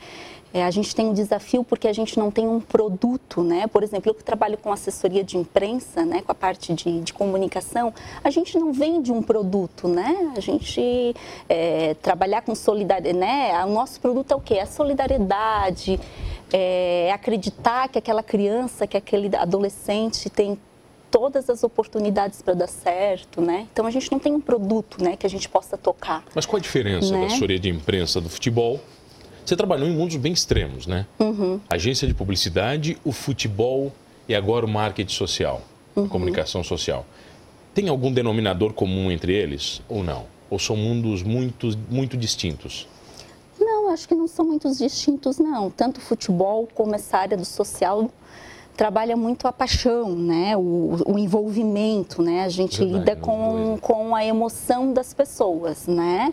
é, 0.54 0.66
a 0.66 0.72
gente 0.72 0.94
tem 0.94 1.06
um 1.06 1.14
desafio 1.14 1.64
porque 1.64 1.88
a 1.88 1.94
gente 1.94 2.20
não 2.20 2.30
tem 2.30 2.46
um 2.46 2.60
produto, 2.60 3.42
né? 3.42 3.68
Por 3.68 3.84
exemplo, 3.84 4.10
eu 4.12 4.14
que 4.14 4.24
trabalho 4.24 4.58
com 4.58 4.72
assessoria 4.72 5.24
de 5.24 5.38
imprensa, 5.38 6.04
né? 6.04 6.22
Com 6.22 6.32
a 6.32 6.36
parte 6.36 6.74
de, 6.74 7.00
de 7.00 7.14
comunicação, 7.14 7.94
a 8.22 8.30
gente 8.30 8.60
não 8.60 8.74
vende 8.74 9.14
um 9.14 9.22
produto, 9.22 9.88
né? 9.88 10.34
A 10.36 10.42
gente 10.42 11.16
é, 11.48 11.94
trabalhar 12.02 12.42
com 12.42 12.54
solidariedade, 12.54 13.18
né? 13.18 13.66
O 13.66 13.70
nosso 13.70 14.00
produto 14.02 14.32
é 14.32 14.36
o 14.36 14.42
quê? 14.42 14.56
É 14.56 14.64
a 14.64 14.66
solidariedade, 14.66 15.98
é 16.52 17.12
acreditar 17.14 17.88
que 17.88 17.98
aquela 17.98 18.24
criança, 18.24 18.86
que 18.86 18.98
aquele 18.98 19.36
adolescente 19.36 20.30
tem 20.30 20.58
todas 21.10 21.50
as 21.50 21.64
oportunidades 21.64 22.42
para 22.42 22.54
dar 22.54 22.68
certo, 22.68 23.42
né? 23.42 23.68
Então 23.72 23.86
a 23.86 23.92
gente 23.92 24.10
não 24.12 24.18
tem 24.18 24.32
um 24.34 24.40
produto, 24.40 25.04
né, 25.04 25.18
que 25.18 25.26
a 25.26 25.30
gente 25.30 25.50
possa 25.50 25.78
tocar. 25.78 26.24
Mas 26.34 26.46
qual 26.46 26.58
a 26.58 26.62
diferença 26.62 27.12
né? 27.12 27.20
da 27.20 27.26
assessoria 27.28 27.60
de 27.60 27.70
imprensa 27.70 28.22
do 28.22 28.30
futebol? 28.30 28.80
Você 29.46 29.56
trabalhou 29.56 29.88
em 29.88 29.94
mundos 29.94 30.16
bem 30.16 30.32
extremos, 30.32 30.88
né? 30.88 31.06
Uhum. 31.20 31.60
Agência 31.70 32.08
de 32.08 32.14
publicidade, 32.14 32.98
o 33.04 33.12
futebol 33.12 33.92
e 34.28 34.36
agora 34.36 34.66
o 34.66 34.70
marketing 34.70 35.14
social, 35.14 35.62
uhum. 35.96 36.06
a 36.06 36.08
comunicação 36.08 36.64
social. 36.64 37.06
Tem 37.74 37.90
algum 37.90 38.12
denominador 38.12 38.74
comum 38.74 39.12
entre 39.12 39.34
eles 39.34 39.82
ou 39.90 40.04
não? 40.04 40.26
Ou 40.50 40.60
são 40.60 40.76
mundos 40.76 41.24
muito, 41.24 41.78
muito 41.90 42.16
distintos? 42.16 42.88
Acho 43.94 44.08
que 44.08 44.16
não 44.16 44.28
são 44.28 44.46
muito 44.46 44.70
distintos, 44.74 45.38
não. 45.38 45.70
Tanto 45.70 45.98
o 45.98 46.02
futebol 46.02 46.68
como 46.74 46.96
essa 46.96 47.18
área 47.18 47.38
do 47.38 47.46
social 47.46 48.10
trabalha 48.76 49.16
muito 49.16 49.48
a 49.48 49.52
paixão, 49.52 50.16
né? 50.16 50.56
o, 50.58 50.98
o 51.06 51.20
envolvimento, 51.20 52.22
né? 52.22 52.44
a 52.44 52.50
gente 52.50 52.80
Verdade, 52.80 53.00
lida 53.00 53.16
com, 53.16 53.78
com 53.80 54.16
a 54.16 54.26
emoção 54.26 54.92
das 54.94 55.14
pessoas, 55.14 55.86
né? 55.88 56.32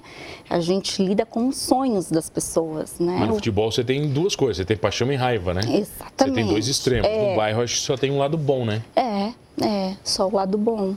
a 0.49 0.61
gente 0.61 1.03
lida 1.03 1.27
com 1.27 1.49
os 1.49 1.57
sonhos 1.57 2.11
das 2.11 2.31
pessoas. 2.31 2.99
Né? 2.99 3.17
Mas 3.19 3.29
no 3.29 3.35
futebol 3.35 3.71
você 3.71 3.85
tem 3.85 4.09
duas 4.09 4.35
coisas, 4.35 4.59
você 4.59 4.65
tem 4.65 4.77
paixão 4.77 5.13
e 5.13 5.17
raiva, 5.17 5.53
né? 5.53 5.61
Exatamente. 5.63 6.17
Você 6.17 6.33
tem 6.33 6.47
dois 6.47 6.69
extremos, 6.69 7.07
é... 7.07 7.31
no 7.31 7.37
bairro 7.37 7.63
acho 7.63 7.75
que 7.75 7.81
só 7.81 7.97
tem 7.97 8.11
um 8.11 8.19
lado 8.19 8.39
bom, 8.39 8.65
né? 8.65 8.83
É, 8.97 9.33
é, 9.63 9.97
só 10.03 10.27
o 10.27 10.35
lado 10.35 10.57
bom, 10.57 10.95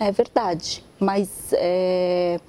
é 0.00 0.10
verdade, 0.10 0.82
mas... 0.98 1.52
É 1.52 2.40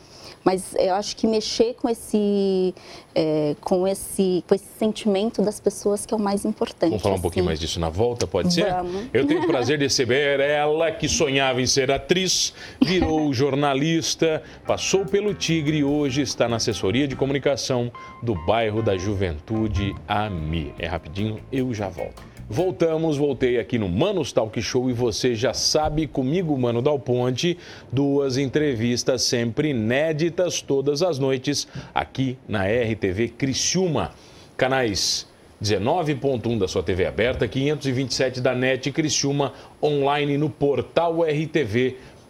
Mas 0.44 0.74
eu 0.76 0.94
acho 0.96 1.16
que 1.16 1.28
mexer 1.28 1.76
com 1.76 1.90
esse, 1.90 2.74
é, 3.14 3.56
com 3.62 3.88
esse, 3.88 4.44
com 4.48 4.56
esse 4.56 4.68
sentimento 4.78 5.42
das 5.42 5.60
pessoas 5.60 6.06
que 6.06 6.14
é 6.14 6.18
o 6.18 6.20
mais 6.20 6.46
importante. 6.46 6.90
Vamos 6.92 7.04
falar 7.04 7.16
um 7.16 7.22
pouquinho 7.22 7.44
assim. 7.44 7.48
mais 7.48 7.60
disso 7.60 7.80
na 7.80 7.90
volta, 7.90 8.26
pode 8.26 8.54
ser? 8.54 8.72
Vamos. 8.72 9.08
Eu 9.14 9.28
tenho 9.28 9.44
o 9.44 9.48
prazer 9.48 9.78
de 9.78 9.86
receber 9.86 10.40
ela 10.40 10.92
que 10.92 11.08
sonhava 11.08 11.62
em 11.62 11.68
ser 11.68 11.92
atriz, 11.92 12.54
virou 12.82 13.32
jornalista, 13.34 14.42
passou 14.66 15.06
pelo 15.06 15.34
Tigre 15.34 15.78
e 15.78 15.84
hoje 15.84 16.22
está 16.22 16.48
na 16.48 16.56
assessoria 16.56 17.08
de 17.08 17.16
comunicação 17.16 17.92
do 18.24 18.36
bairro 18.46 18.82
da 18.82 18.98
Juventude 18.98 19.96
AMI. 20.08 20.74
É 20.80 20.88
rapidinho, 20.88 21.40
eu 21.52 21.74
já 21.74 21.90
volto. 21.90 22.29
Voltamos, 22.52 23.16
voltei 23.16 23.60
aqui 23.60 23.78
no 23.78 23.88
Manos 23.88 24.34
Talk 24.34 24.60
Show 24.60 24.90
e 24.90 24.94
você 24.94 25.36
já 25.36 25.54
sabe 25.54 26.08
comigo, 26.08 26.58
Mano 26.58 26.82
Dal 26.82 26.98
Ponte, 26.98 27.56
duas 27.94 28.38
entrevistas 28.38 29.22
sempre 29.22 29.70
inéditas 29.70 30.60
todas 30.60 31.04
as 31.04 31.20
noites 31.20 31.68
aqui 31.94 32.40
na 32.48 32.66
RTV 32.66 33.36
Criciúma. 33.38 34.16
Canais 34.58 35.28
19.1 35.62 36.58
da 36.58 36.68
sua 36.68 36.82
TV 36.82 37.06
aberta, 37.06 37.48
527 37.48 38.42
da 38.42 38.56
NET 38.56 38.92
Criciúma, 38.92 39.54
online 39.80 40.36
no 40.36 40.50
portal 40.50 41.24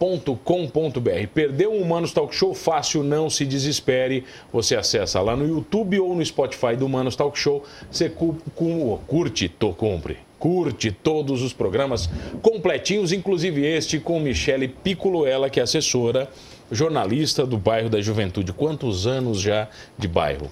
rtv.com.br. 0.00 1.26
Perdeu 1.34 1.72
um 1.72 1.82
Humanos 1.82 2.12
Talk 2.12 2.34
Show 2.34 2.54
fácil, 2.54 3.02
não 3.02 3.28
se 3.28 3.44
desespere. 3.44 4.24
Você 4.52 4.74
acessa 4.74 5.20
lá 5.20 5.36
no 5.36 5.46
YouTube 5.46 6.00
ou 6.00 6.14
no 6.16 6.24
Spotify 6.24 6.74
do 6.76 6.86
Humanos 6.86 7.14
Talk 7.14 7.38
Show. 7.38 7.64
Você 7.90 8.08
cu- 8.08 8.36
cu- 8.54 8.98
curte, 9.06 9.48
to, 9.48 9.72
compre. 9.74 10.18
Curte 10.38 10.90
todos 10.90 11.42
os 11.42 11.52
programas 11.52 12.08
completinhos, 12.40 13.12
inclusive 13.12 13.64
este 13.66 14.00
com 14.00 14.18
Michele 14.18 14.68
Piccolo, 14.68 15.26
ela 15.26 15.50
que 15.50 15.60
é 15.60 15.62
assessora, 15.62 16.30
jornalista 16.72 17.44
do 17.44 17.58
bairro 17.58 17.90
da 17.90 18.00
Juventude. 18.00 18.50
Quantos 18.54 19.06
anos 19.06 19.38
já 19.38 19.68
de 19.98 20.08
bairro? 20.08 20.48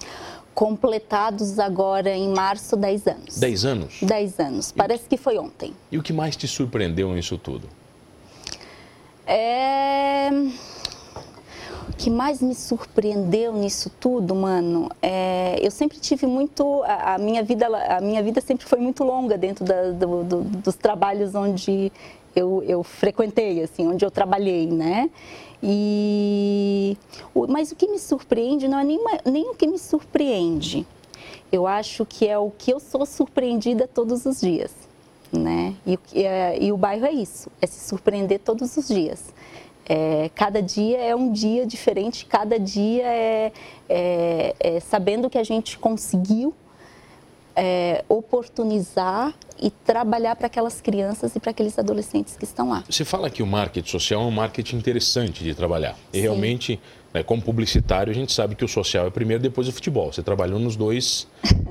Completados 0.55 1.59
agora 1.59 2.11
em 2.15 2.29
março, 2.35 2.77
10 2.77 3.07
anos. 3.07 3.39
10 3.39 3.65
anos? 3.65 3.95
10 4.03 4.41
anos. 4.41 4.73
Parece 4.73 5.05
que 5.09 5.17
foi 5.17 5.39
ontem. 5.39 5.73
E 5.91 5.97
o 5.97 6.03
que 6.03 6.13
mais 6.13 6.37
te 6.37 6.47
surpreendeu 6.47 7.11
nisso 7.15 7.39
tudo? 7.39 7.67
É... 9.29 10.31
O 11.91 11.93
que 11.99 12.09
mais 12.11 12.41
me 12.41 12.55
surpreendeu 12.55 13.53
nisso 13.53 13.91
tudo, 14.01 14.35
mano, 14.35 14.89
é... 15.03 15.59
eu 15.61 15.71
sempre 15.71 15.99
tive 15.99 16.27
muito. 16.27 16.83
A 16.85 17.19
minha 17.19 17.43
vida, 17.43 17.67
a 17.67 18.01
minha 18.01 18.23
vida 18.23 18.41
sempre 18.41 18.67
foi 18.67 18.79
muito 18.79 19.05
longa 19.05 19.37
dentro 19.37 19.65
da- 19.65 19.91
do- 19.91 20.25
do- 20.25 20.45
dos 20.45 20.77
trabalhos 20.77 21.35
onde 21.35 21.93
eu, 22.35 22.63
eu 22.67 22.83
frequentei, 22.83 23.63
assim, 23.63 23.87
onde 23.87 24.05
eu 24.05 24.11
trabalhei, 24.11 24.67
né? 24.67 25.11
E... 25.63 26.97
Mas 27.49 27.73
o 27.73 27.77
que 27.77 27.89
me 27.89 27.99
surpreende 27.99 28.67
não 28.69 28.79
é 28.79 28.85
nem, 28.85 29.01
nem 29.27 29.51
o 29.51 29.55
que 29.55 29.67
me 29.67 29.79
surpreende. 29.79 30.87
Eu 31.51 31.67
acho 31.67 32.07
que 32.07 32.27
é 32.29 32.39
o 32.39 32.51
que 32.51 32.71
eu 32.73 32.79
sou 32.81 33.05
surpreendida 33.05 33.87
todos 33.89 34.25
os 34.25 34.41
dias 34.41 34.88
né? 35.33 35.75
E, 35.87 35.95
o 35.95 35.99
que 35.99 36.25
é- 36.25 36.59
e 36.63 36.73
o 36.73 36.77
bairro 36.77 37.07
é 37.07 37.13
isso, 37.13 37.51
é 37.61 37.67
se 37.67 37.87
surpreender 37.89 38.41
todos 38.41 38.77
os 38.77 38.89
dias. 38.89 39.33
É, 39.91 40.31
cada 40.35 40.61
dia 40.61 40.99
é 40.99 41.17
um 41.17 41.33
dia 41.33 41.67
diferente, 41.67 42.27
cada 42.27 42.59
dia 42.59 43.05
é, 43.07 43.53
é- 43.89 44.55
é 44.61 44.81
sabendo 44.81 45.31
que 45.31 45.39
a 45.39 45.45
gente 45.45 45.79
conseguiu 45.79 46.55
é, 47.61 48.05
oportunizar 48.09 49.35
e 49.61 49.69
trabalhar 49.69 50.37
para 50.37 50.47
aquelas 50.47 50.81
crianças 50.81 51.35
e 51.35 51.41
para 51.41 51.51
aqueles 51.51 51.77
adolescentes 51.77 52.37
que 52.37 52.45
estão 52.45 52.69
lá. 52.69 52.85
Você 52.89 53.05
fala 53.05 53.29
que 53.29 53.43
o 53.43 53.47
marketing 53.47 53.91
social 53.91 54.23
é 54.23 54.25
um 54.25 54.31
marketing 54.31 54.77
interessante 54.77 55.43
de 55.43 55.53
trabalhar. 55.57 55.97
E 56.13 56.19
Sim. 56.19 56.23
realmente, 56.23 56.81
como 57.27 57.41
publicitário, 57.43 58.11
a 58.11 58.15
gente 58.15 58.33
sabe 58.33 58.55
que 58.55 58.65
o 58.65 58.69
social 58.69 59.07
é 59.07 59.11
primeiro, 59.11 59.43
depois 59.43 59.67
o 59.69 59.73
futebol. 59.73 60.13
Você 60.13 60.23
trabalhou 60.23 60.59
nos 60.59 60.77
dois, 60.77 61.27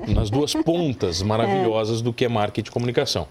nas 0.06 0.30
duas 0.30 0.52
pontas 0.52 1.20
maravilhosas 1.22 2.00
do 2.02 2.12
que 2.12 2.24
é 2.24 2.28
marketing 2.28 2.68
e 2.68 2.72
comunicação. 2.72 3.26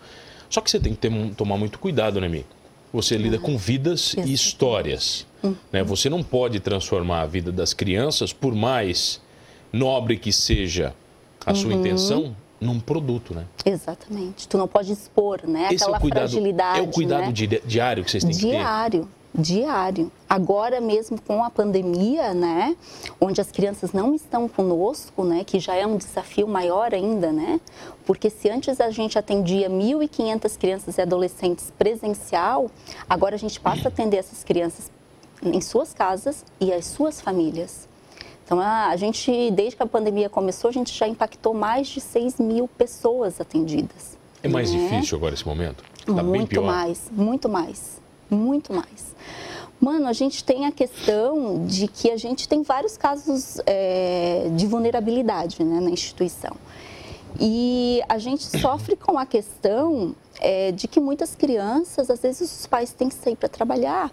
Só 0.49 0.61
que 0.61 0.71
você 0.71 0.79
tem 0.79 0.93
que 0.93 0.99
ter, 0.99 1.11
tomar 1.35 1.57
muito 1.57 1.77
cuidado, 1.79 2.21
né, 2.21 2.27
Mi? 2.29 2.45
Você 2.93 3.17
lida 3.17 3.37
com 3.37 3.57
vidas 3.57 4.13
e 4.13 4.31
histórias. 4.31 5.27
Né? 5.71 5.83
Você 5.83 6.09
não 6.09 6.23
pode 6.23 6.59
transformar 6.61 7.21
a 7.21 7.25
vida 7.25 7.51
das 7.51 7.73
crianças, 7.73 8.31
por 8.31 8.55
mais 8.55 9.21
nobre 9.71 10.17
que 10.17 10.31
seja 10.31 10.93
a 11.45 11.53
sua 11.53 11.73
intenção, 11.73 12.35
num 12.59 12.79
produto, 12.79 13.35
né? 13.35 13.45
Exatamente. 13.65 14.47
Tu 14.47 14.57
não 14.57 14.67
pode 14.67 14.91
expor, 14.91 15.41
né? 15.45 15.65
Esse 15.71 15.83
é 15.83 15.87
Aquela 15.87 15.97
o 15.97 16.01
cuidado, 16.01 16.29
fragilidade. 16.29 16.79
é 16.79 16.81
o 16.81 16.87
cuidado 16.87 17.25
né? 17.27 17.31
di- 17.31 17.61
diário 17.65 18.03
que 18.03 18.09
vocês 18.09 18.23
têm 18.23 18.33
que 18.33 18.39
ter. 18.41 18.47
Diário, 18.49 19.07
diário. 19.37 20.11
Agora 20.27 20.81
mesmo 20.81 21.21
com 21.21 21.43
a 21.43 21.49
pandemia, 21.49 22.33
né, 22.33 22.75
onde 23.21 23.39
as 23.39 23.51
crianças 23.51 23.93
não 23.93 24.15
estão 24.15 24.47
conosco, 24.47 25.23
né, 25.23 25.43
que 25.45 25.59
já 25.59 25.75
é 25.75 25.85
um 25.85 25.95
desafio 25.95 26.47
maior 26.47 26.93
ainda, 26.93 27.31
né? 27.31 27.61
Porque 28.05 28.29
se 28.29 28.49
antes 28.49 28.81
a 28.81 28.89
gente 28.89 29.17
atendia 29.17 29.69
1.500 29.69 30.57
crianças 30.57 30.97
e 30.97 31.01
adolescentes 31.01 31.71
presencial, 31.77 32.71
agora 33.07 33.35
a 33.35 33.39
gente 33.39 33.59
passa 33.59 33.87
a 33.87 33.89
atender 33.89 34.17
essas 34.17 34.43
crianças 34.43 34.91
em 35.43 35.61
suas 35.61 35.93
casas 35.93 36.43
e 36.59 36.73
as 36.73 36.85
suas 36.85 37.21
famílias. 37.21 37.87
Então, 38.43 38.61
a 38.61 38.95
gente, 38.95 39.51
desde 39.51 39.75
que 39.75 39.83
a 39.83 39.85
pandemia 39.85 40.29
começou, 40.29 40.69
a 40.69 40.73
gente 40.73 40.97
já 40.97 41.05
impactou 41.05 41.53
mais 41.53 41.87
de 41.87 41.99
6 41.99 42.39
mil 42.39 42.67
pessoas 42.67 43.41
atendidas. 43.41 44.17
É 44.41 44.47
mais 44.47 44.71
né? 44.71 44.87
difícil 44.87 45.17
agora 45.17 45.33
esse 45.33 45.45
momento? 45.45 45.83
Tá 46.05 46.13
bem 46.13 46.23
muito 46.23 46.61
mais, 46.61 47.11
muito 47.11 47.49
mais, 47.49 47.99
muito 48.29 48.73
mais. 48.73 49.15
Mano, 49.79 50.07
a 50.07 50.13
gente 50.13 50.43
tem 50.43 50.65
a 50.65 50.71
questão 50.71 51.65
de 51.65 51.87
que 51.87 52.09
a 52.09 52.17
gente 52.17 52.47
tem 52.47 52.63
vários 52.63 52.97
casos 52.97 53.61
é, 53.65 54.49
de 54.55 54.65
vulnerabilidade 54.65 55.63
né, 55.63 55.79
na 55.79 55.89
instituição. 55.89 56.55
E 57.39 58.01
a 58.09 58.17
gente 58.17 58.43
sofre 58.59 58.95
com 58.95 59.19
a 59.19 59.25
questão 59.25 60.15
é, 60.39 60.71
de 60.71 60.87
que 60.87 60.99
muitas 60.99 61.35
crianças, 61.35 62.09
às 62.09 62.19
vezes, 62.19 62.59
os 62.59 62.65
pais 62.65 62.91
têm 62.91 63.09
que 63.09 63.15
sair 63.15 63.35
para 63.35 63.47
trabalhar. 63.47 64.11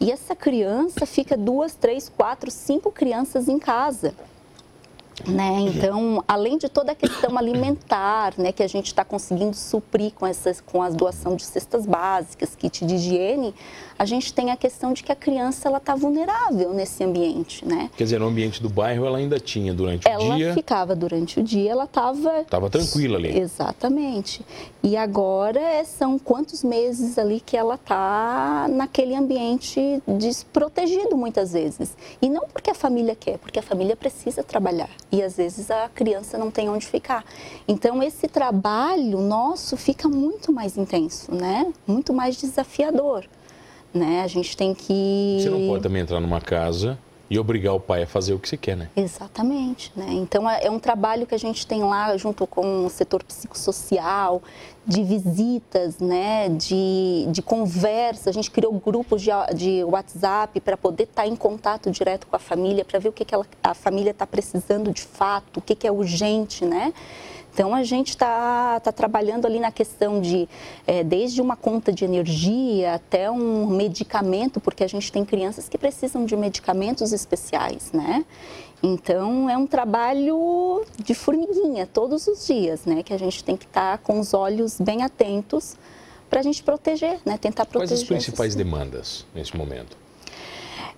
E 0.00 0.10
essa 0.10 0.34
criança 0.34 1.04
fica 1.04 1.36
duas, 1.36 1.74
três, 1.74 2.08
quatro, 2.08 2.50
cinco 2.50 2.90
crianças 2.90 3.48
em 3.48 3.58
casa. 3.58 4.14
Né? 5.26 5.60
Então, 5.60 6.22
além 6.26 6.58
de 6.58 6.68
toda 6.68 6.92
a 6.92 6.94
questão 6.94 7.38
alimentar, 7.38 8.34
né, 8.36 8.50
que 8.52 8.62
a 8.62 8.66
gente 8.68 8.86
está 8.86 9.04
conseguindo 9.04 9.56
suprir 9.56 10.12
com, 10.12 10.26
essas, 10.26 10.60
com 10.60 10.82
a 10.82 10.90
doação 10.90 11.36
de 11.36 11.44
cestas 11.44 11.86
básicas, 11.86 12.54
kit 12.56 12.84
de 12.84 12.96
higiene, 12.96 13.54
a 13.96 14.04
gente 14.04 14.32
tem 14.34 14.50
a 14.50 14.56
questão 14.56 14.92
de 14.92 15.04
que 15.04 15.12
a 15.12 15.14
criança 15.14 15.68
ela 15.68 15.78
está 15.78 15.94
vulnerável 15.94 16.74
nesse 16.74 17.04
ambiente, 17.04 17.64
né? 17.64 17.90
Quer 17.96 18.04
dizer, 18.04 18.18
no 18.18 18.26
ambiente 18.26 18.60
do 18.60 18.68
bairro 18.68 19.06
ela 19.06 19.18
ainda 19.18 19.38
tinha 19.38 19.72
durante 19.72 20.08
Ela 20.08 20.34
o 20.34 20.36
dia. 20.36 20.52
ficava 20.52 20.96
durante 20.96 21.38
o 21.38 21.42
dia, 21.44 21.70
ela 21.70 21.84
estava 21.84 22.44
Tava 22.44 22.68
tranquila 22.68 23.16
ali. 23.16 23.38
Exatamente. 23.38 24.44
E 24.82 24.96
agora 24.96 25.60
é- 25.60 25.84
são 25.84 26.18
quantos 26.18 26.64
meses 26.64 27.18
ali 27.18 27.40
que 27.40 27.56
ela 27.56 27.76
está 27.76 28.66
naquele 28.68 29.14
ambiente 29.14 30.02
desprotegido 30.08 31.16
muitas 31.16 31.52
vezes. 31.52 31.96
E 32.20 32.28
não 32.28 32.48
porque 32.48 32.70
a 32.70 32.74
família 32.74 33.14
quer, 33.14 33.38
porque 33.38 33.58
a 33.60 33.62
família 33.62 33.94
precisa 33.94 34.42
trabalhar. 34.42 34.90
E 35.12 35.22
às 35.22 35.36
vezes 35.36 35.70
a 35.70 35.88
criança 35.88 36.36
não 36.36 36.50
tem 36.50 36.68
onde 36.68 36.86
ficar. 36.86 37.24
Então 37.68 38.02
esse 38.02 38.26
trabalho 38.26 39.20
nosso 39.20 39.76
fica 39.76 40.08
muito 40.08 40.52
mais 40.52 40.76
intenso, 40.76 41.32
né? 41.32 41.72
Muito 41.86 42.12
mais 42.12 42.36
desafiador. 42.36 43.24
Né? 43.92 44.22
A 44.22 44.26
gente 44.26 44.56
tem 44.56 44.74
que. 44.74 45.38
Você 45.40 45.50
não 45.50 45.68
pode 45.68 45.82
também 45.82 46.02
entrar 46.02 46.18
numa 46.20 46.40
casa 46.40 46.98
e 47.30 47.38
obrigar 47.38 47.74
o 47.74 47.80
pai 47.80 48.02
a 48.02 48.06
fazer 48.06 48.34
o 48.34 48.38
que 48.38 48.48
você 48.48 48.56
quer, 48.56 48.76
né? 48.76 48.90
Exatamente, 48.96 49.92
né? 49.96 50.06
Então 50.10 50.48
é 50.50 50.64
é 50.64 50.70
um 50.70 50.78
trabalho 50.78 51.26
que 51.26 51.34
a 51.34 51.38
gente 51.38 51.66
tem 51.66 51.82
lá 51.84 52.16
junto 52.16 52.46
com 52.46 52.86
o 52.86 52.90
setor 52.90 53.22
psicossocial, 53.22 54.42
de 54.86 55.02
visitas, 55.02 55.98
né? 55.98 56.48
De, 56.48 57.26
de 57.28 57.42
conversa. 57.42 58.30
A 58.30 58.32
gente 58.32 58.50
criou 58.50 58.72
grupos 58.72 59.22
de, 59.22 59.30
de 59.54 59.84
WhatsApp 59.84 60.60
para 60.60 60.76
poder 60.76 61.04
estar 61.04 61.26
em 61.26 61.36
contato 61.36 61.90
direto 61.90 62.26
com 62.26 62.36
a 62.36 62.38
família, 62.38 62.84
para 62.84 62.98
ver 62.98 63.08
o 63.08 63.12
que, 63.12 63.24
que 63.24 63.34
ela, 63.34 63.46
a 63.62 63.74
família 63.74 64.10
está 64.10 64.26
precisando 64.26 64.90
de 64.90 65.02
fato, 65.02 65.58
o 65.58 65.60
que, 65.60 65.74
que 65.74 65.86
é 65.86 65.92
urgente, 65.92 66.64
né? 66.64 66.92
Então 67.54 67.72
a 67.72 67.84
gente 67.84 68.08
está 68.08 68.80
tá 68.80 68.90
trabalhando 68.90 69.46
ali 69.46 69.60
na 69.60 69.70
questão 69.70 70.20
de 70.20 70.48
eh, 70.88 71.04
desde 71.04 71.40
uma 71.40 71.54
conta 71.54 71.92
de 71.92 72.04
energia 72.04 72.94
até 72.94 73.30
um 73.30 73.68
medicamento, 73.68 74.60
porque 74.60 74.82
a 74.82 74.88
gente 74.88 75.12
tem 75.12 75.24
crianças 75.24 75.68
que 75.68 75.78
precisam 75.78 76.24
de 76.24 76.36
medicamentos 76.36 77.12
especiais, 77.12 77.92
né? 77.92 78.24
Então 78.82 79.48
é 79.48 79.56
um 79.56 79.68
trabalho 79.68 80.84
de 80.98 81.14
formiguinha 81.14 81.86
todos 81.86 82.26
os 82.26 82.44
dias, 82.44 82.84
né? 82.84 83.04
Que 83.04 83.14
a 83.14 83.18
gente 83.18 83.44
tem 83.44 83.56
que 83.56 83.66
estar 83.66 83.98
com 83.98 84.18
os 84.18 84.34
olhos 84.34 84.80
bem 84.80 85.04
atentos 85.04 85.76
para 86.28 86.40
a 86.40 86.42
gente 86.42 86.60
proteger, 86.60 87.20
né? 87.24 87.38
Tentar 87.38 87.66
Quais 87.66 87.70
proteger. 87.70 88.02
as 88.02 88.02
principais 88.02 88.56
demandas 88.56 89.24
nesse 89.32 89.56
momento? 89.56 90.03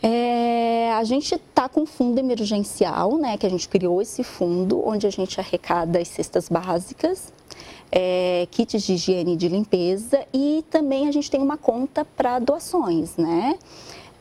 É, 0.02 0.92
a 0.92 1.04
gente 1.04 1.34
está 1.34 1.68
com 1.68 1.82
um 1.82 1.86
fundo 1.86 2.18
emergencial, 2.18 3.16
né? 3.16 3.36
Que 3.36 3.46
a 3.46 3.50
gente 3.50 3.68
criou 3.68 4.00
esse 4.00 4.22
fundo 4.22 4.86
onde 4.86 5.06
a 5.06 5.10
gente 5.10 5.40
arrecada 5.40 5.98
as 5.98 6.08
cestas 6.08 6.48
básicas, 6.48 7.32
é, 7.90 8.46
kits 8.50 8.82
de 8.82 8.94
higiene 8.94 9.34
e 9.34 9.36
de 9.36 9.48
limpeza 9.48 10.26
e 10.32 10.64
também 10.70 11.08
a 11.08 11.12
gente 11.12 11.30
tem 11.30 11.40
uma 11.40 11.56
conta 11.56 12.04
para 12.04 12.38
doações, 12.38 13.16
né? 13.16 13.58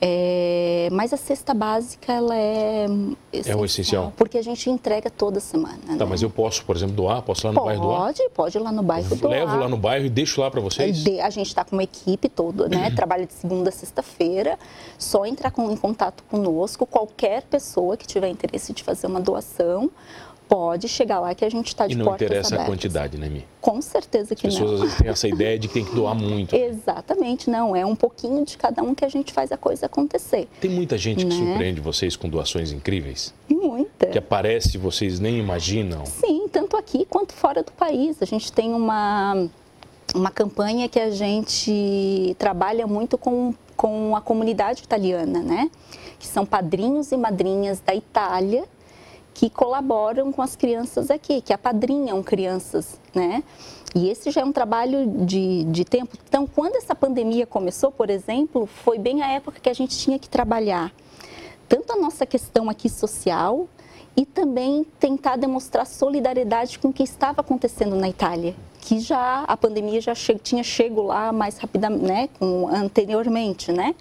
É, 0.08 0.88
mas 0.92 1.12
a 1.14 1.18
cesta 1.18 1.52
básica, 1.52 2.14
ela 2.14 2.36
é 2.38 2.86
É 3.44 3.56
o 3.56 3.66
essencial. 3.66 4.14
Porque 4.16 4.38
a 4.38 4.42
gente 4.44 4.70
entrega 4.70 5.10
toda 5.10 5.40
semana. 5.40 5.80
Tá, 5.88 5.94
né? 5.96 6.06
mas 6.08 6.22
eu 6.22 6.30
posso, 6.30 6.64
por 6.64 6.76
exemplo, 6.76 6.96
doar? 6.96 7.24
Posso 7.24 7.42
ir 7.42 7.48
lá 7.48 7.54
no 7.54 7.66
bairro 7.66 7.82
doar? 7.82 8.00
Pode, 8.02 8.30
pode 8.36 8.58
ir 8.58 8.62
lá 8.62 8.72
no 8.72 8.84
bairro 8.84 9.16
doar. 9.16 9.32
Levo 9.34 9.58
lá 9.58 9.68
no 9.68 9.78
bairro 9.78 10.06
e 10.06 10.10
deixo 10.10 10.40
lá 10.42 10.52
para 10.52 10.62
vocês? 10.62 11.04
De- 11.04 11.20
A 11.20 11.32
gente 11.32 11.48
está 11.48 11.66
com 11.66 11.76
uma 11.76 11.82
equipe 11.84 12.30
toda, 12.30 12.68
né? 12.70 12.92
Trabalha 12.96 13.26
de 13.26 13.34
segunda 13.34 13.70
a 13.70 13.72
sexta-feira. 13.74 14.60
Só 15.00 15.26
entrar 15.26 15.50
com- 15.50 15.72
em 15.72 15.76
contato 15.78 16.24
conosco. 16.30 16.86
Qualquer 16.86 17.42
pessoa 17.42 17.98
que 17.98 18.06
tiver 18.06 18.28
interesse 18.30 18.74
de 18.74 18.84
fazer 18.84 19.08
uma 19.08 19.20
doação 19.20 19.90
pode 20.48 20.88
chegar 20.88 21.20
lá 21.20 21.34
que 21.34 21.44
a 21.44 21.50
gente 21.50 21.68
está 21.68 21.86
E 21.86 21.90
de 21.90 21.96
não 21.98 22.06
portas 22.06 22.26
interessa 22.28 22.56
a 22.56 22.58
abertas. 22.58 22.74
quantidade, 22.74 23.18
né, 23.18 23.28
Mi? 23.30 23.46
Com 23.62 23.82
certeza 23.82 24.36
que 24.36 24.46
As 24.48 24.54
pessoas 24.54 24.70
não. 24.72 24.76
às 24.78 24.82
vezes 24.84 24.98
têm 24.98 25.08
essa 25.10 25.28
ideia 25.28 25.58
de 25.58 25.68
que 25.68 25.74
tem 25.74 25.86
que 25.86 25.96
doar 25.96 26.14
muito. 26.20 26.56
Exatamente, 26.56 27.50
não. 27.50 27.76
É 27.76 27.86
um 27.86 27.96
pouquinho 27.96 28.46
de 28.46 28.58
cada 28.58 28.82
um 28.84 28.94
que 28.94 29.04
a 29.04 29.10
gente 29.10 29.34
faz 29.34 29.52
a 29.52 29.58
coisa 29.58 29.88
acontecer. 29.88 30.48
Tem 30.62 30.70
muita 30.72 30.98
gente 30.98 31.26
que 31.26 31.34
Né? 31.34 31.46
surpreende 31.52 31.82
vocês 31.82 32.16
com 32.16 32.30
doações 32.30 32.72
incríveis, 32.72 33.34
E 33.50 33.54
muita. 33.56 34.08
que 34.08 34.18
aparece 34.18 34.76
e 34.76 34.80
vocês 34.80 35.20
nem 35.20 35.40
imaginam. 35.40 36.06
Sim, 36.06 36.48
tanto 36.52 36.78
aqui 36.78 37.06
quanto 37.10 37.34
fora 37.34 37.64
do 37.64 37.72
país. 37.72 38.18
A 38.22 38.26
gente 38.26 38.52
tem 38.54 38.74
uma, 38.74 39.48
uma 40.14 40.30
campanha 40.32 40.88
que 40.88 41.00
a 41.00 41.10
gente 41.10 42.36
trabalha 42.38 42.86
muito 42.88 43.18
com, 43.18 43.54
com 43.76 44.16
a 44.16 44.22
comunidade 44.22 44.84
italiana, 44.84 45.42
né? 45.42 45.70
Que 46.20 46.28
são 46.28 46.46
padrinhos 46.46 47.12
e 47.12 47.18
madrinhas 47.18 47.80
da 47.80 47.94
Itália 47.96 48.64
que 49.36 49.50
colaboram 49.50 50.32
com 50.32 50.42
as 50.42 50.56
crianças 50.56 51.12
aqui, 51.12 51.42
que 51.42 51.52
apadrinham 51.52 52.24
crianças, 52.24 53.00
né? 53.14 53.44
E 53.94 54.10
esse 54.10 54.32
já 54.32 54.42
é 54.42 54.46
um 54.46 54.52
trabalho 54.52 55.06
de, 55.26 55.66
de 55.66 55.84
tempo. 55.84 56.18
Então, 56.28 56.48
quando 56.48 56.78
essa 56.78 56.96
pandemia 56.96 57.46
começou, 57.46 57.92
por 57.92 58.10
exemplo, 58.10 58.66
foi 58.66 58.98
bem 58.98 59.22
a 59.22 59.32
época 59.34 59.60
que 59.62 59.70
a 59.70 59.74
gente 59.74 59.98
tinha 59.98 60.18
que 60.18 60.30
trabalhar 60.30 60.92
tanto 61.68 61.94
a 61.94 61.98
nossa 61.98 62.26
questão 62.26 62.70
aqui 62.70 62.90
social 62.90 63.68
e 64.16 64.26
também 64.26 64.86
tentar 65.00 65.36
demonstrar 65.36 65.86
solidariedade 65.86 66.80
com 66.80 66.90
o 66.90 66.94
que 66.94 67.04
estava 67.04 67.42
acontecendo 67.42 67.96
na 67.96 68.08
Itália, 68.08 68.56
que 68.80 69.00
já 69.00 69.44
a 69.44 69.58
pandemia 69.58 70.00
já 70.00 70.16
che 70.16 70.36
tinha 70.36 70.64
chego 70.64 71.02
lá 71.02 71.34
mais 71.34 71.58
rapidamente, 71.58 72.06
né, 72.06 72.30
com, 72.40 72.70
anteriormente, 72.70 73.72
né? 73.72 73.96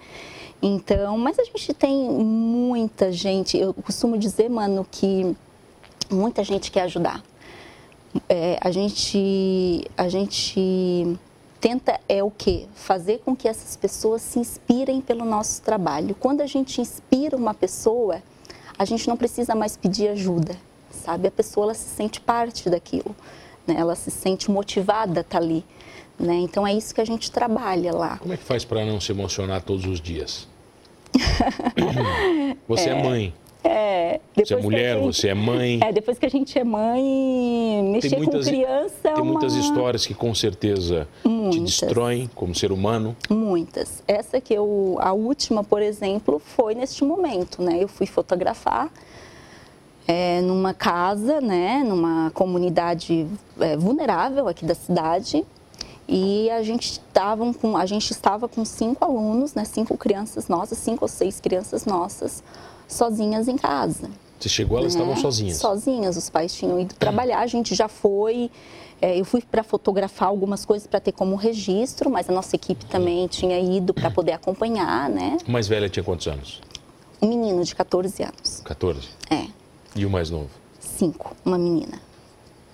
Então, 0.67 1.15
mas 1.15 1.37
a 1.37 1.43
gente 1.43 1.75
tem 1.75 2.09
muita 2.09 3.11
gente, 3.11 3.55
eu 3.55 3.71
costumo 3.71 4.17
dizer, 4.17 4.49
mano, 4.49 4.83
que 4.89 5.37
muita 6.09 6.43
gente 6.43 6.71
quer 6.71 6.81
ajudar. 6.81 7.23
É, 8.27 8.57
a 8.59 8.71
gente 8.71 9.85
a 9.95 10.09
gente 10.09 11.19
tenta 11.61 11.99
é 12.09 12.23
o 12.23 12.31
quê? 12.31 12.65
Fazer 12.73 13.19
com 13.19 13.35
que 13.35 13.47
essas 13.47 13.75
pessoas 13.75 14.23
se 14.23 14.39
inspirem 14.39 15.01
pelo 15.01 15.23
nosso 15.23 15.61
trabalho. 15.61 16.15
Quando 16.19 16.41
a 16.41 16.47
gente 16.47 16.81
inspira 16.81 17.37
uma 17.37 17.53
pessoa, 17.53 18.23
a 18.75 18.85
gente 18.85 19.07
não 19.07 19.15
precisa 19.15 19.53
mais 19.53 19.77
pedir 19.77 20.07
ajuda, 20.07 20.57
sabe? 20.89 21.27
A 21.27 21.31
pessoa 21.31 21.67
ela 21.67 21.73
se 21.75 21.89
sente 21.89 22.19
parte 22.19 22.71
daquilo, 22.71 23.15
né? 23.67 23.75
Ela 23.77 23.93
se 23.93 24.09
sente 24.09 24.49
motivada 24.49 25.19
a 25.19 25.21
estar 25.21 25.37
ali, 25.37 25.63
né? 26.17 26.33
Então 26.37 26.65
é 26.65 26.73
isso 26.73 26.95
que 26.95 27.01
a 27.01 27.05
gente 27.05 27.29
trabalha 27.29 27.93
lá. 27.93 28.17
Como 28.17 28.33
é 28.33 28.37
que 28.37 28.43
faz 28.43 28.65
para 28.65 28.83
não 28.83 28.99
se 28.99 29.11
emocionar 29.11 29.61
todos 29.61 29.85
os 29.85 30.01
dias? 30.01 30.54
Você 32.67 32.89
é, 32.89 33.03
mãe, 33.03 33.33
É, 33.63 34.19
você 34.35 34.53
é 34.53 34.61
mulher, 34.61 34.95
gente- 34.97 35.05
você 35.05 35.27
é 35.29 35.33
mãe. 35.33 35.79
É, 35.83 35.91
depois 35.91 36.19
que 36.19 36.25
a 36.25 36.29
gente 36.29 36.57
é 36.57 36.63
mãe, 36.63 37.81
mexer 37.91 38.15
com 38.23 38.39
criança 38.39 38.93
é 39.09 39.13
tem 39.13 39.23
uma... 39.23 39.31
muitas 39.33 39.55
histórias 39.55 40.05
que 40.05 40.13
com 40.13 40.33
certeza 40.35 41.07
te 41.23 41.27
Muitas. 41.27 41.61
destroem 41.61 42.29
como 42.35 42.53
ser 42.53 42.71
humano. 42.71 43.15
Muitas. 43.29 44.03
Essa 44.07 44.39
que 44.39 44.53
eu, 44.53 44.97
a 44.99 45.13
última, 45.13 45.63
por 45.63 45.81
exemplo, 45.81 46.39
foi 46.39 46.75
neste 46.75 47.03
momento, 47.03 47.61
né? 47.63 47.81
Eu 47.81 47.87
fui 47.87 48.05
fotografar 48.05 48.91
é, 50.07 50.41
numa 50.41 50.73
casa, 50.73 51.41
né? 51.41 51.83
Numa 51.83 52.29
comunidade 52.35 53.25
é, 53.59 53.75
vulnerável 53.75 54.47
aqui 54.47 54.63
da 54.65 54.75
cidade. 54.75 55.43
E 56.07 56.49
a 56.51 56.61
gente, 56.61 56.91
estavam 56.93 57.51
com, 57.53 57.75
a 57.75 57.85
gente 57.85 58.11
estava 58.11 58.47
com 58.47 58.63
cinco 58.63 59.03
alunos, 59.03 59.53
né? 59.55 59.65
Cinco 59.65 59.97
crianças 59.97 60.47
nossas, 60.47 60.77
cinco 60.77 61.05
ou 61.05 61.09
seis 61.09 61.39
crianças 61.39 61.85
nossas, 61.85 62.43
sozinhas 62.87 63.47
em 63.47 63.57
casa. 63.57 64.09
Você 64.39 64.49
chegou, 64.49 64.77
elas 64.77 64.93
né? 64.93 65.01
estavam 65.01 65.19
sozinhas. 65.21 65.57
Sozinhas, 65.57 66.17
os 66.17 66.29
pais 66.29 66.53
tinham 66.53 66.79
ido 66.79 66.93
trabalhar, 66.95 67.39
a 67.39 67.47
gente 67.47 67.73
já 67.73 67.87
foi. 67.87 68.51
é, 69.01 69.19
eu 69.19 69.25
fui 69.25 69.41
para 69.41 69.63
fotografar 69.63 70.27
algumas 70.27 70.63
coisas 70.65 70.85
para 70.87 70.99
ter 70.99 71.11
como 71.13 71.35
registro, 71.35 72.09
mas 72.09 72.29
a 72.29 72.33
nossa 72.33 72.55
equipe 72.55 72.85
também 72.85 73.25
tinha 73.27 73.57
ido 73.59 73.93
para 73.93 74.11
poder 74.11 74.33
acompanhar, 74.33 75.09
né? 75.09 75.37
O 75.47 75.51
mais 75.51 75.67
velha 75.67 75.89
tinha 75.89 76.03
quantos 76.03 76.27
anos? 76.27 76.61
Um 77.21 77.29
menino 77.29 77.63
de 77.63 77.73
14 77.73 78.21
anos. 78.21 78.61
14. 78.63 79.07
É, 79.31 79.47
E 79.95 80.05
o 80.05 80.09
mais 80.09 80.29
novo? 80.29 80.49
cinco, 80.79 81.35
uma 81.43 81.57
menina. 81.57 81.99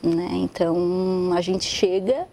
Né? 0.03 0.29
Então 0.33 1.31
a 1.33 1.41
gente 1.41 1.65
chega 1.65 2.27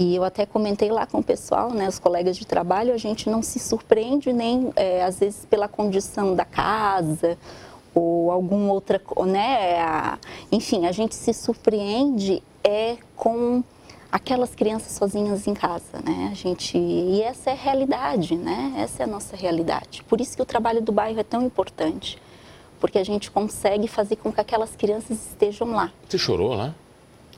e 0.00 0.16
eu 0.16 0.24
até 0.24 0.46
comentei 0.46 0.90
lá 0.90 1.06
com 1.06 1.18
o 1.18 1.22
pessoal, 1.22 1.70
né, 1.70 1.86
os 1.86 1.98
colegas 1.98 2.38
de 2.38 2.46
trabalho, 2.46 2.94
a 2.94 2.96
gente 2.96 3.28
não 3.28 3.42
se 3.42 3.58
surpreende 3.58 4.32
nem 4.32 4.72
é, 4.74 5.04
às 5.04 5.20
vezes 5.20 5.44
pela 5.44 5.68
condição 5.68 6.34
da 6.34 6.44
casa 6.46 7.36
ou 7.94 8.30
alguma 8.30 8.72
outra, 8.72 8.98
né, 9.26 9.78
a- 9.82 10.18
enfim, 10.50 10.86
a 10.86 10.92
gente 10.92 11.14
se 11.14 11.34
surpreende 11.34 12.42
é 12.64 12.96
com 13.14 13.62
aquelas 14.10 14.54
crianças 14.54 14.92
sozinhas 14.92 15.46
em 15.46 15.52
casa, 15.54 15.98
né? 16.04 16.30
A 16.32 16.34
gente 16.34 16.76
e 16.78 17.22
essa 17.22 17.50
é 17.50 17.52
a 17.52 17.56
realidade, 17.56 18.34
né? 18.36 18.72
Essa 18.78 19.02
é 19.02 19.04
a 19.04 19.06
nossa 19.06 19.36
realidade. 19.36 20.02
Por 20.04 20.20
isso 20.20 20.34
que 20.34 20.42
o 20.42 20.46
trabalho 20.46 20.80
do 20.82 20.90
bairro 20.92 21.20
é 21.20 21.22
tão 21.22 21.42
importante, 21.42 22.18
porque 22.80 22.98
a 22.98 23.04
gente 23.04 23.30
consegue 23.30 23.86
fazer 23.86 24.16
com 24.16 24.32
que 24.32 24.40
aquelas 24.40 24.74
crianças 24.74 25.18
estejam 25.28 25.70
lá. 25.72 25.92
Você 26.08 26.18
chorou 26.18 26.54
lá? 26.54 26.74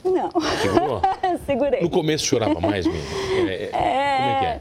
Não, 0.04 0.30
Segurou? 0.60 1.00
segurei. 1.46 1.80
No 1.82 1.90
começo 1.90 2.24
chorava 2.24 2.60
mais 2.60 2.86
mesmo. 2.86 3.48
É, 3.48 3.70
é- 3.72 4.16
Como 4.16 4.28
é 4.28 4.38
que 4.38 4.44
é? 4.46 4.60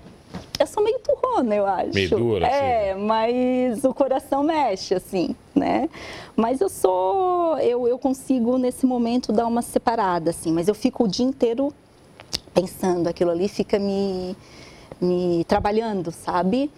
Eu 0.59 0.67
sou 0.67 0.83
meio 0.83 0.99
turrona, 0.99 1.55
eu 1.55 1.65
acho. 1.65 1.93
Meio 1.93 2.09
dura, 2.09 2.45
É, 2.47 2.93
mas 2.93 3.83
o 3.83 3.93
coração 3.93 4.43
mexe, 4.43 4.93
assim, 4.93 5.35
né? 5.55 5.89
Mas 6.35 6.61
eu 6.61 6.69
sou. 6.69 7.57
Eu, 7.57 7.87
eu 7.87 7.97
consigo, 7.97 8.57
nesse 8.59 8.85
momento, 8.85 9.31
dar 9.33 9.47
uma 9.47 9.63
separada, 9.63 10.29
assim. 10.29 10.51
Mas 10.51 10.67
eu 10.67 10.75
fico 10.75 11.05
o 11.05 11.07
dia 11.07 11.25
inteiro 11.25 11.73
pensando, 12.53 13.07
aquilo 13.07 13.31
ali 13.31 13.47
fica 13.47 13.79
me, 13.79 14.35
me 15.01 15.43
trabalhando, 15.45 16.11
sabe? 16.11 16.69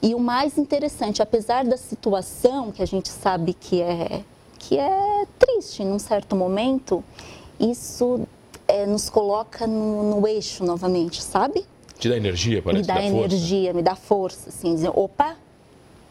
E 0.00 0.14
o 0.14 0.20
mais 0.20 0.56
interessante, 0.56 1.20
apesar 1.20 1.64
da 1.64 1.76
situação 1.76 2.70
que 2.70 2.80
a 2.82 2.86
gente 2.86 3.08
sabe 3.08 3.54
que 3.54 3.82
é, 3.82 4.20
que 4.58 4.78
é 4.78 5.24
triste 5.38 5.82
num 5.84 5.98
certo 5.98 6.36
momento, 6.36 7.02
isso 7.58 8.26
é, 8.68 8.86
nos 8.86 9.08
coloca 9.08 9.66
no, 9.66 10.20
no 10.20 10.28
eixo 10.28 10.64
novamente, 10.64 11.22
sabe? 11.22 11.64
Te 11.98 12.08
dá 12.08 12.16
energia, 12.16 12.60
parece 12.62 12.82
me 12.82 12.86
dá, 12.86 12.94
dá 12.94 13.00
força. 13.00 13.16
energia, 13.16 13.72
me 13.72 13.82
dá 13.82 13.96
força, 13.96 14.48
assim, 14.50 14.74
dizer, 14.74 14.90
opa, 14.94 15.36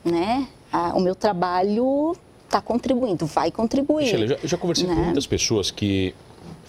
né? 0.03 0.47
Ah, 0.71 0.93
o 0.95 0.99
meu 0.99 1.15
trabalho 1.15 2.15
está 2.45 2.61
contribuindo, 2.61 3.25
vai 3.25 3.51
contribuir. 3.51 4.05
Michele, 4.05 4.23
eu 4.23 4.27
já, 4.29 4.35
eu 4.35 4.47
já 4.49 4.57
conversei 4.57 4.87
com 4.87 4.95
né? 4.95 5.03
muitas 5.05 5.27
pessoas 5.27 5.69
que 5.71 6.15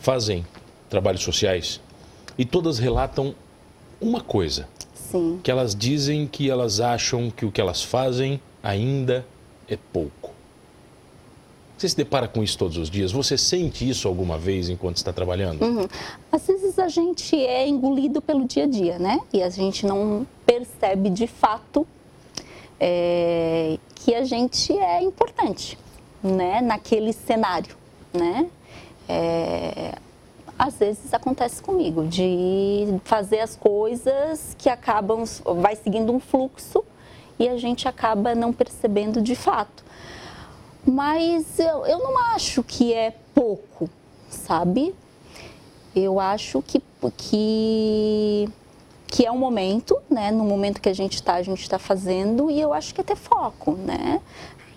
fazem 0.00 0.44
trabalhos 0.88 1.22
sociais 1.22 1.80
e 2.36 2.44
todas 2.44 2.78
relatam 2.78 3.34
uma 4.00 4.20
coisa, 4.20 4.68
Sim, 4.94 5.40
que 5.42 5.50
elas 5.50 5.74
dizem 5.74 6.26
que 6.26 6.50
elas 6.50 6.80
acham 6.80 7.30
que 7.30 7.46
o 7.46 7.52
que 7.52 7.60
elas 7.60 7.82
fazem 7.82 8.40
ainda 8.62 9.26
é 9.68 9.78
pouco. 9.92 10.25
Você 11.76 11.90
se 11.90 11.96
depara 11.96 12.26
com 12.26 12.42
isso 12.42 12.56
todos 12.56 12.76
os 12.78 12.88
dias? 12.88 13.12
Você 13.12 13.36
sente 13.36 13.88
isso 13.88 14.08
alguma 14.08 14.38
vez 14.38 14.68
enquanto 14.68 14.96
está 14.96 15.12
trabalhando? 15.12 15.62
Uhum. 15.62 15.86
às 16.32 16.46
vezes 16.46 16.78
a 16.78 16.88
gente 16.88 17.36
é 17.36 17.68
engolido 17.68 18.22
pelo 18.22 18.46
dia 18.46 18.64
a 18.64 18.66
dia, 18.66 18.98
né? 18.98 19.20
E 19.32 19.42
a 19.42 19.50
gente 19.50 19.84
não 19.84 20.26
percebe 20.46 21.10
de 21.10 21.26
fato 21.26 21.86
é, 22.80 23.78
que 23.94 24.14
a 24.14 24.24
gente 24.24 24.72
é 24.72 25.02
importante, 25.02 25.78
né? 26.22 26.62
Naquele 26.62 27.12
cenário, 27.12 27.76
né? 28.12 28.48
É, 29.06 29.94
às 30.58 30.78
vezes 30.78 31.12
acontece 31.12 31.62
comigo 31.62 32.06
de 32.06 32.86
fazer 33.04 33.40
as 33.40 33.54
coisas 33.54 34.56
que 34.58 34.70
acabam 34.70 35.24
vai 35.60 35.76
seguindo 35.76 36.10
um 36.10 36.18
fluxo 36.18 36.82
e 37.38 37.46
a 37.48 37.58
gente 37.58 37.86
acaba 37.86 38.34
não 38.34 38.52
percebendo 38.52 39.20
de 39.20 39.34
fato. 39.34 39.84
Mas 40.86 41.58
eu, 41.58 41.84
eu 41.84 41.98
não 41.98 42.16
acho 42.34 42.62
que 42.62 42.94
é 42.94 43.12
pouco, 43.34 43.90
sabe? 44.30 44.94
Eu 45.94 46.20
acho 46.20 46.62
que, 46.62 46.80
que, 47.16 48.48
que 49.08 49.26
é 49.26 49.32
um 49.32 49.38
momento, 49.38 49.98
né? 50.08 50.30
No 50.30 50.44
momento 50.44 50.80
que 50.80 50.88
a 50.88 50.94
gente 50.94 51.14
está, 51.14 51.34
a 51.34 51.42
gente 51.42 51.60
está 51.60 51.78
fazendo 51.78 52.48
e 52.50 52.60
eu 52.60 52.72
acho 52.72 52.94
que 52.94 53.00
é 53.00 53.04
ter 53.04 53.16
foco, 53.16 53.72
né? 53.72 54.20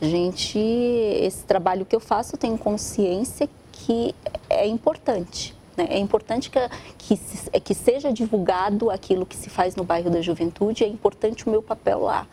A 0.02 0.06
gente, 0.06 0.58
esse 0.58 1.44
trabalho 1.44 1.86
que 1.86 1.96
eu 1.96 2.00
faço, 2.00 2.36
eu 2.36 2.40
tenho 2.40 2.58
consciência 2.58 3.48
que 3.72 4.16
é 4.50 4.66
importante, 4.66 5.54
Né? 5.78 5.88
É 5.90 6.00
importante 6.00 6.50
que, 6.50 6.60
que, 6.98 7.18
que 7.60 7.74
seja 7.76 8.12
divulgado 8.12 8.90
aquilo 8.90 9.26
que 9.26 9.38
se 9.38 9.50
faz 9.50 9.76
no 9.76 9.84
bairro 9.84 10.10
da 10.10 10.22
juventude, 10.22 10.84
é 10.84 10.88
importante 10.88 11.46
o 11.46 11.50
meu 11.50 11.62
papel 11.62 12.00
lá, 12.00 12.26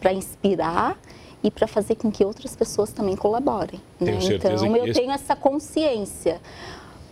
para 0.00 0.12
inspirar 0.12 0.98
e 1.42 1.50
para 1.50 1.66
fazer 1.66 1.96
com 1.96 2.10
que 2.10 2.24
outras 2.24 2.54
pessoas 2.54 2.92
também 2.92 3.16
colaborem. 3.16 3.80
Né? 4.00 4.18
Então, 4.20 4.76
eu 4.76 4.86
esse... 4.86 5.00
tenho 5.00 5.10
essa 5.10 5.34
consciência. 5.34 6.40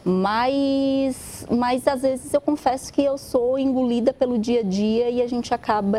Mas, 0.02 1.46
mas 1.50 1.86
às 1.86 2.00
vezes 2.00 2.32
eu 2.32 2.40
confesso 2.40 2.90
que 2.90 3.02
eu 3.02 3.18
sou 3.18 3.58
engolida 3.58 4.14
pelo 4.14 4.38
dia 4.38 4.60
a 4.60 4.62
dia 4.62 5.10
e 5.10 5.20
a 5.20 5.28
gente 5.28 5.52
acaba. 5.52 5.98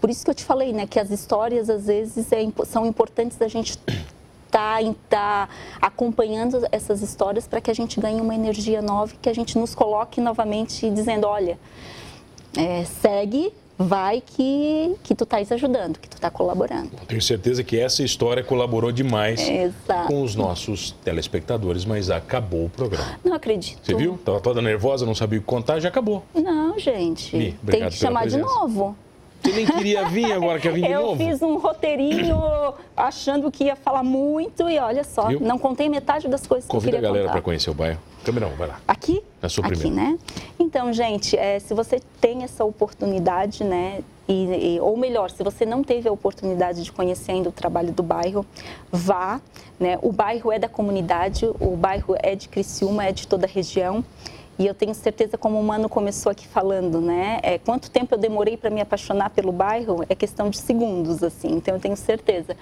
Por 0.00 0.10
isso 0.10 0.24
que 0.24 0.30
eu 0.30 0.34
te 0.34 0.42
falei, 0.42 0.72
né? 0.72 0.88
Que 0.88 0.98
as 0.98 1.10
histórias 1.10 1.70
às 1.70 1.86
vezes 1.86 2.32
é, 2.32 2.38
são 2.66 2.84
importantes 2.84 3.38
da 3.38 3.46
gente 3.46 3.78
estar 4.48 4.82
tá, 4.82 4.94
tá 5.08 5.48
acompanhando 5.80 6.66
essas 6.72 7.00
histórias 7.00 7.46
para 7.46 7.60
que 7.60 7.70
a 7.70 7.74
gente 7.74 8.00
ganhe 8.00 8.20
uma 8.20 8.34
energia 8.34 8.82
nova 8.82 9.14
que 9.22 9.28
a 9.28 9.34
gente 9.34 9.56
nos 9.56 9.72
coloque 9.72 10.20
novamente 10.20 10.90
dizendo: 10.90 11.28
olha, 11.28 11.60
é, 12.56 12.84
segue, 12.84 13.52
vai 13.78 14.20
que, 14.20 14.96
que 15.04 15.14
tu 15.14 15.22
estás 15.22 15.52
ajudando, 15.52 15.98
que 15.98 16.08
tu 16.08 16.14
está 16.14 16.28
colaborando. 16.30 16.90
Tenho 17.06 17.22
certeza 17.22 17.62
que 17.62 17.78
essa 17.78 18.02
história 18.02 18.42
colaborou 18.42 18.90
demais 18.90 19.48
Exato. 19.48 20.08
com 20.08 20.22
os 20.22 20.34
nossos 20.34 20.90
telespectadores, 21.04 21.84
mas 21.84 22.10
acabou 22.10 22.66
o 22.66 22.70
programa. 22.70 23.18
Não 23.24 23.34
acredito. 23.34 23.78
Você 23.82 23.94
viu? 23.94 24.16
Estava 24.16 24.40
toda 24.40 24.60
nervosa, 24.60 25.06
não 25.06 25.14
sabia 25.14 25.38
o 25.38 25.42
que 25.42 25.46
contar, 25.46 25.78
já 25.78 25.88
acabou. 25.88 26.24
Não, 26.34 26.78
gente. 26.78 27.56
Tem 27.64 27.88
que 27.88 27.92
chamar 27.92 28.26
de 28.26 28.36
novo. 28.36 28.96
Você 29.48 29.52
nem 29.56 29.66
queria 29.66 30.04
vir, 30.08 30.30
agora 30.32 30.60
quer 30.60 30.72
vir 30.72 30.82
de 30.82 30.90
eu 30.90 31.00
novo? 31.02 31.22
Eu 31.22 31.26
fiz 31.28 31.42
um 31.42 31.56
roteirinho 31.56 32.38
achando 32.96 33.50
que 33.50 33.64
ia 33.64 33.76
falar 33.76 34.02
muito 34.02 34.68
e 34.68 34.78
olha 34.78 35.02
só, 35.02 35.28
Viu? 35.28 35.40
não 35.40 35.58
contei 35.58 35.88
metade 35.88 36.28
das 36.28 36.46
coisas 36.46 36.68
Convida 36.68 36.90
que 36.90 36.96
eu 36.96 37.00
queria 37.00 37.08
Convida 37.08 37.08
a 37.08 37.12
galera 37.12 37.32
para 37.32 37.42
conhecer 37.42 37.70
o 37.70 37.74
bairro. 37.74 37.98
Câmera 38.24 38.46
vai 38.48 38.68
lá. 38.68 38.80
Aqui? 38.86 39.22
Na 39.40 39.48
sua 39.48 39.64
Aqui, 39.66 39.78
primeira. 39.78 40.10
né? 40.10 40.18
Então, 40.58 40.92
gente, 40.92 41.36
é, 41.36 41.58
se 41.58 41.72
você 41.72 42.00
tem 42.20 42.42
essa 42.42 42.64
oportunidade, 42.64 43.64
né, 43.64 44.00
e, 44.28 44.74
e, 44.74 44.80
ou 44.80 44.96
melhor, 44.96 45.30
se 45.30 45.42
você 45.42 45.64
não 45.64 45.82
teve 45.82 46.08
a 46.08 46.12
oportunidade 46.12 46.82
de 46.82 46.92
conhecer 46.92 47.32
ainda 47.32 47.48
o 47.48 47.52
trabalho 47.52 47.92
do 47.92 48.02
bairro, 48.02 48.44
vá. 48.92 49.40
Né? 49.80 49.98
O 50.02 50.12
bairro 50.12 50.52
é 50.52 50.58
da 50.58 50.68
comunidade, 50.68 51.46
o 51.58 51.76
bairro 51.76 52.14
é 52.18 52.34
de 52.34 52.48
Criciúma, 52.48 53.06
é 53.06 53.12
de 53.12 53.26
toda 53.26 53.46
a 53.46 53.48
região. 53.48 54.04
E 54.58 54.66
eu 54.66 54.74
tenho 54.74 54.92
certeza, 54.92 55.38
como 55.38 55.58
o 55.60 55.62
Mano 55.62 55.88
começou 55.88 56.32
aqui 56.32 56.46
falando, 56.48 57.00
né? 57.00 57.38
É, 57.44 57.58
quanto 57.58 57.88
tempo 57.90 58.14
eu 58.14 58.18
demorei 58.18 58.56
para 58.56 58.70
me 58.70 58.80
apaixonar 58.80 59.30
pelo 59.30 59.52
bairro 59.52 60.04
é 60.08 60.14
questão 60.16 60.50
de 60.50 60.58
segundos, 60.58 61.22
assim. 61.22 61.52
Então 61.52 61.74
eu 61.74 61.80
tenho 61.80 61.96
certeza 61.96 62.56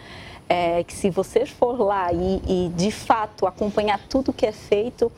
é, 0.46 0.84
que 0.84 0.92
se 0.92 1.08
você 1.08 1.46
for 1.46 1.80
lá 1.80 2.12
e, 2.12 2.42
e, 2.46 2.68
de 2.76 2.90
fato 2.90 3.46
acompanhar 3.46 3.98
tudo 4.08 4.30
que 4.32 4.44
é 4.44 4.52
feito, 4.52 5.10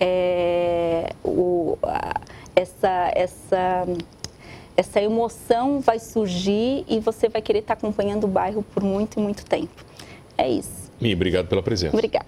é, 0.00 1.12
o, 1.22 1.76
a, 1.82 2.20
essa, 2.56 3.10
essa, 3.14 3.86
essa 4.74 5.02
emoção 5.02 5.80
vai 5.80 5.98
surgir 5.98 6.84
e 6.88 6.98
você 6.98 7.28
vai 7.28 7.42
querer 7.42 7.58
estar 7.58 7.74
acompanhando 7.74 8.24
o 8.24 8.28
bairro 8.28 8.62
por 8.62 8.82
muito, 8.82 9.20
muito 9.20 9.44
tempo. 9.44 9.84
É 10.36 10.48
isso. 10.48 10.81
Mi, 11.02 11.14
obrigado 11.14 11.48
pela 11.48 11.60
presença. 11.64 11.96
Obrigada. 11.96 12.26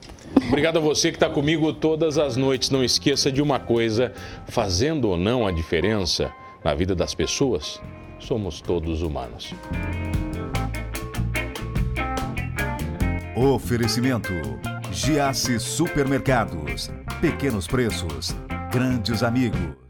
Obrigado 0.49 0.79
a 0.79 0.81
você 0.81 1.13
que 1.13 1.17
está 1.17 1.31
comigo 1.31 1.73
todas 1.73 2.19
as 2.19 2.37
noites. 2.37 2.71
Não 2.71 2.83
esqueça 2.83 3.31
de 3.31 3.41
uma 3.41 3.61
coisa: 3.61 4.13
fazendo 4.49 5.11
ou 5.11 5.17
não 5.17 5.47
a 5.47 5.53
diferença 5.53 6.33
na 6.65 6.75
vida 6.75 6.93
das 6.93 7.15
pessoas, 7.15 7.81
somos 8.19 8.61
todos 8.61 9.01
humanos. 9.01 9.55
Oferecimento: 13.37 14.33
Giasse 14.91 15.61
Supermercados. 15.61 16.91
Pequenos 17.21 17.69
preços, 17.69 18.35
grandes 18.73 19.23
amigos. 19.23 19.84